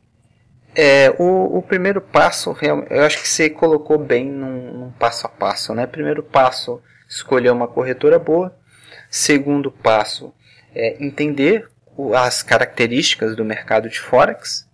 [0.74, 5.28] É, o, o, primeiro passo, eu acho que você colocou bem num, num, passo a
[5.28, 5.86] passo, né?
[5.86, 8.56] Primeiro passo, escolher uma corretora boa.
[9.10, 10.32] Segundo passo,
[10.72, 11.68] é entender
[12.16, 14.68] as características do mercado de Forex.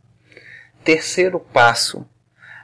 [0.85, 2.07] Terceiro passo,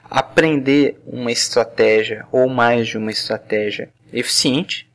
[0.09, 4.92] aprender uma estratégia ou mais de uma estratégia eficiente.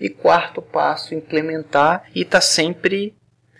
[0.00, 3.14] E quarto passo, implementar e estar tá sempre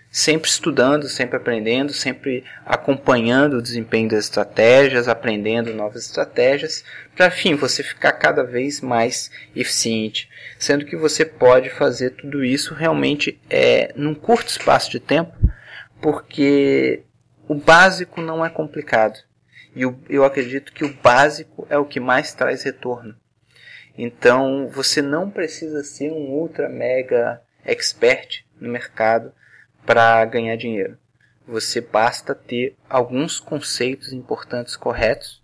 [0.09, 6.83] sempre estudando, sempre aprendendo, sempre acompanhando o desempenho das estratégias, aprendendo novas estratégias,
[7.15, 10.27] para enfim você ficar cada vez mais eficiente,
[10.57, 15.35] sendo que você pode fazer tudo isso realmente é num curto espaço de tempo,
[16.01, 17.03] porque
[17.47, 19.19] o básico não é complicado.
[19.75, 23.15] E eu acredito que o básico é o que mais traz retorno.
[23.97, 29.33] Então você não precisa ser um ultra mega expert no mercado
[29.85, 30.97] para ganhar dinheiro.
[31.47, 35.41] Você basta ter alguns conceitos importantes corretos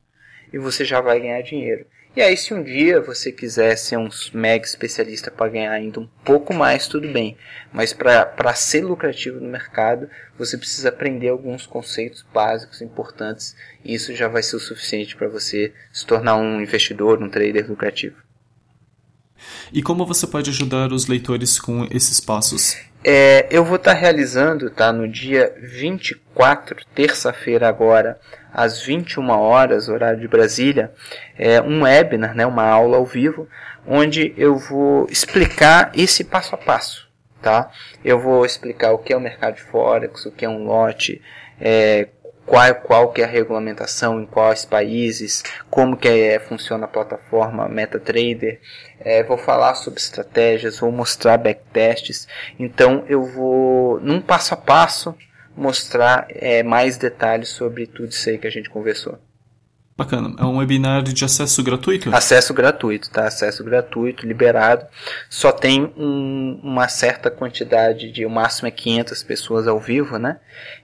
[0.52, 1.86] e você já vai ganhar dinheiro.
[2.16, 6.08] E aí, se um dia você quiser ser um mega especialista para ganhar ainda um
[6.24, 7.36] pouco mais, tudo bem.
[7.72, 13.56] Mas para ser lucrativo no mercado, você precisa aprender alguns conceitos básicos importantes.
[13.84, 17.68] E isso já vai ser o suficiente para você se tornar um investidor, um trader
[17.68, 18.23] lucrativo.
[19.72, 22.78] E como você pode ajudar os leitores com esses passos?
[23.04, 28.18] É, eu vou estar tá realizando, tá, no dia 24, terça-feira agora,
[28.54, 30.92] às 21 horas, horário de Brasília,
[31.38, 33.48] é, um webinar, né, uma aula ao vivo,
[33.86, 37.12] onde eu vou explicar esse passo a passo.
[37.42, 37.70] Tá?
[38.06, 41.22] Eu vou explicar o que é o mercado de Forex, o que é um lote,
[41.60, 42.08] é,
[42.46, 47.68] qual, qual que é a regulamentação em quais países, como que é, funciona a plataforma
[47.68, 48.60] MetaTrader,
[49.00, 52.28] é, vou falar sobre estratégias, vou mostrar backtests,
[52.60, 55.16] então eu vou, num passo a passo,
[55.56, 59.20] mostrar é, mais detalhes sobre tudo isso aí que a gente conversou.
[59.96, 60.36] Bacana.
[60.40, 62.14] É um webinar de acesso gratuito?
[62.14, 63.28] Acesso gratuito, tá?
[63.28, 64.88] Acesso gratuito, liberado.
[65.30, 70.40] Só tem um, uma certa quantidade de, o máximo é 500 pessoas ao vivo, né?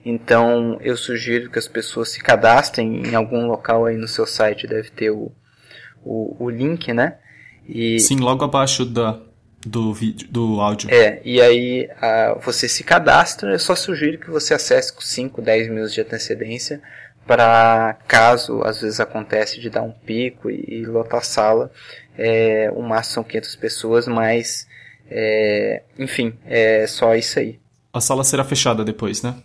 [0.06, 4.68] Então, eu sugiro que as pessoas se cadastrem em algum local aí no seu site,
[4.68, 5.32] deve ter o,
[6.04, 7.18] o, o link, né?
[7.68, 9.20] E, Sim, logo abaixo da,
[9.66, 10.90] do vídeo, do áudio.
[10.92, 15.42] É, e aí a, você se cadastra, eu só sugiro que você acesse com 5,
[15.42, 16.80] 10 minutos de antecedência
[17.30, 21.72] para caso às vezes acontece de dar um pico e, e lotar a sala,
[22.18, 24.68] é, o máximo são 500 pessoas, mas
[25.08, 27.60] é, enfim, é só isso aí.
[27.94, 29.36] a sala será fechada depois, né?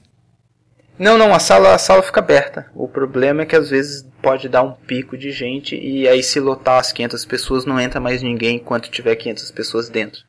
[0.99, 2.70] Não, não, a sala, a sala fica aberta.
[2.74, 6.41] O problema é que às vezes pode dar um pico de gente e aí se
[6.41, 10.22] lotar as 500 pessoas não entra mais ninguém enquanto tiver 500 pessoas dentro,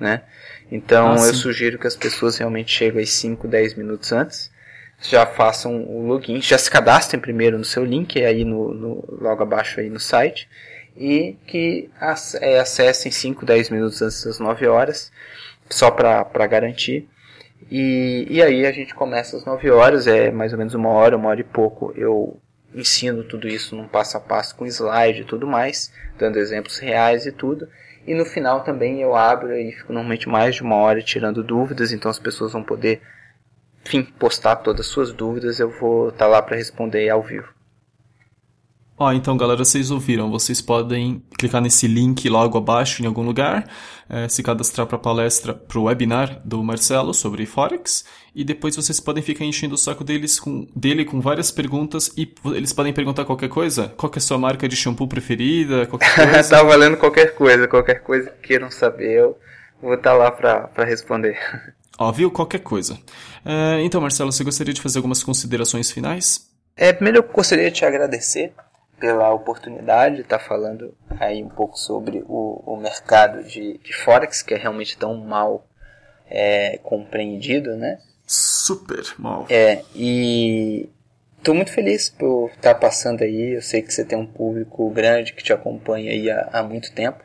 [0.00, 0.22] né?
[0.70, 4.50] Então ah, eu sugiro que as pessoas realmente cheguem aí 5, 10 minutos antes,
[5.02, 9.42] já façam o login, já se cadastrem primeiro no seu link aí no, no logo
[9.42, 10.48] abaixo aí no site
[10.96, 11.90] e que
[12.40, 15.10] é, acessem 5, 10 minutos antes das 9 horas,
[15.68, 17.08] só para garantir
[17.70, 21.16] e, e aí a gente começa às 9 horas, é mais ou menos uma hora,
[21.16, 21.92] uma hora e pouco.
[21.96, 22.38] Eu
[22.74, 27.26] ensino tudo isso num passo a passo com slide e tudo mais, dando exemplos reais
[27.26, 27.68] e tudo.
[28.06, 31.92] E no final também eu abro e fico normalmente mais de uma hora tirando dúvidas,
[31.92, 33.00] então as pessoas vão poder,
[33.84, 35.60] enfim, postar todas as suas dúvidas.
[35.60, 37.48] Eu vou estar tá lá para responder ao vivo.
[39.02, 43.22] Ó, oh, então galera, vocês ouviram, vocês podem clicar nesse link logo abaixo em algum
[43.22, 43.66] lugar,
[44.08, 48.76] é, se cadastrar para a palestra, para o webinar do Marcelo sobre Forex, e depois
[48.76, 52.92] vocês podem ficar enchendo o saco deles com, dele com várias perguntas, e eles podem
[52.92, 56.50] perguntar qualquer coisa, qual é a sua marca de shampoo preferida, qualquer coisa.
[56.50, 59.38] tá valendo qualquer coisa, qualquer coisa que queiram saber, eu
[59.80, 61.36] vou estar tá lá para responder.
[61.98, 62.30] Ó, viu?
[62.30, 62.98] Qualquer coisa.
[63.44, 66.50] É, então, Marcelo, você gostaria de fazer algumas considerações finais?
[66.76, 68.52] É, primeiro eu gostaria de te agradecer
[68.98, 73.92] pela oportunidade de estar tá falando aí um pouco sobre o, o mercado de, de
[73.92, 75.66] Forex, que é realmente tão mal
[76.30, 77.98] é, compreendido, né?
[78.26, 79.46] Super mal.
[79.50, 80.88] É, e
[81.36, 83.56] estou muito feliz por estar tá passando aí.
[83.56, 86.92] Eu sei que você tem um público grande que te acompanha aí há, há muito
[86.92, 87.22] tempo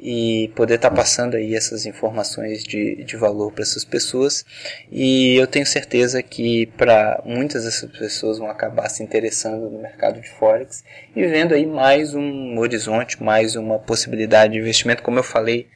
[0.00, 4.44] e poder estar tá passando aí essas informações de, de valor para essas pessoas.
[4.90, 10.20] E eu tenho certeza que para muitas dessas pessoas vão acabar se interessando no mercado
[10.20, 10.84] de Forex
[11.14, 15.02] e vendo aí mais um horizonte, mais uma possibilidade de investimento.
[15.02, 15.66] Como eu falei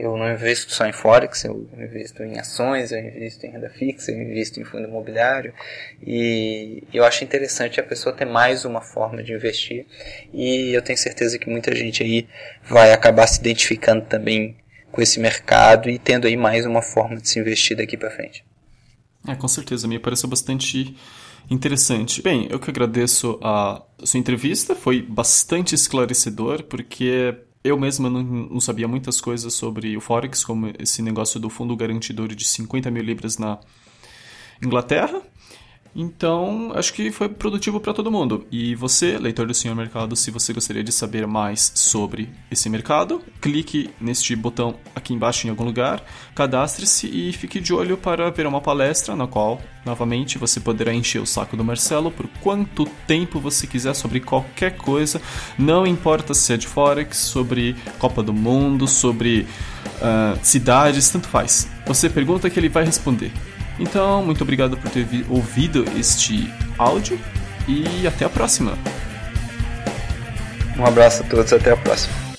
[0.00, 4.10] eu não investo só em Forex, eu investo em ações, eu investo em renda fixa,
[4.10, 5.52] eu investo em fundo imobiliário.
[6.02, 9.86] E eu acho interessante a pessoa ter mais uma forma de investir.
[10.32, 12.26] E eu tenho certeza que muita gente aí
[12.64, 14.56] vai acabar se identificando também
[14.90, 18.44] com esse mercado e tendo aí mais uma forma de se investir daqui para frente.
[19.28, 20.96] É, com certeza, me pareceu bastante
[21.50, 22.22] interessante.
[22.22, 28.60] Bem, eu que agradeço a sua entrevista, foi bastante esclarecedor, porque eu mesma não, não,
[28.60, 33.02] sabia muitas coisas sobre o Forex, como esse negócio do fundo garantidor de 50 mil
[33.02, 33.58] libras na
[34.62, 35.22] Inglaterra.
[35.94, 38.46] Então, acho que foi produtivo para todo mundo.
[38.50, 43.20] E você, leitor do Senhor Mercado, se você gostaria de saber mais sobre esse mercado,
[43.40, 46.02] clique neste botão aqui embaixo em algum lugar,
[46.34, 51.20] cadastre-se e fique de olho para ver uma palestra na qual, novamente, você poderá encher
[51.20, 55.20] o saco do Marcelo por quanto tempo você quiser sobre qualquer coisa,
[55.58, 59.46] não importa se é de Forex, sobre Copa do Mundo, sobre
[59.96, 61.68] uh, cidades, tanto faz.
[61.86, 63.32] Você pergunta que ele vai responder.
[63.80, 67.18] Então, muito obrigado por ter ouvido este áudio
[67.66, 68.78] e até a próxima.
[70.78, 72.29] Um abraço a todos, até a próxima.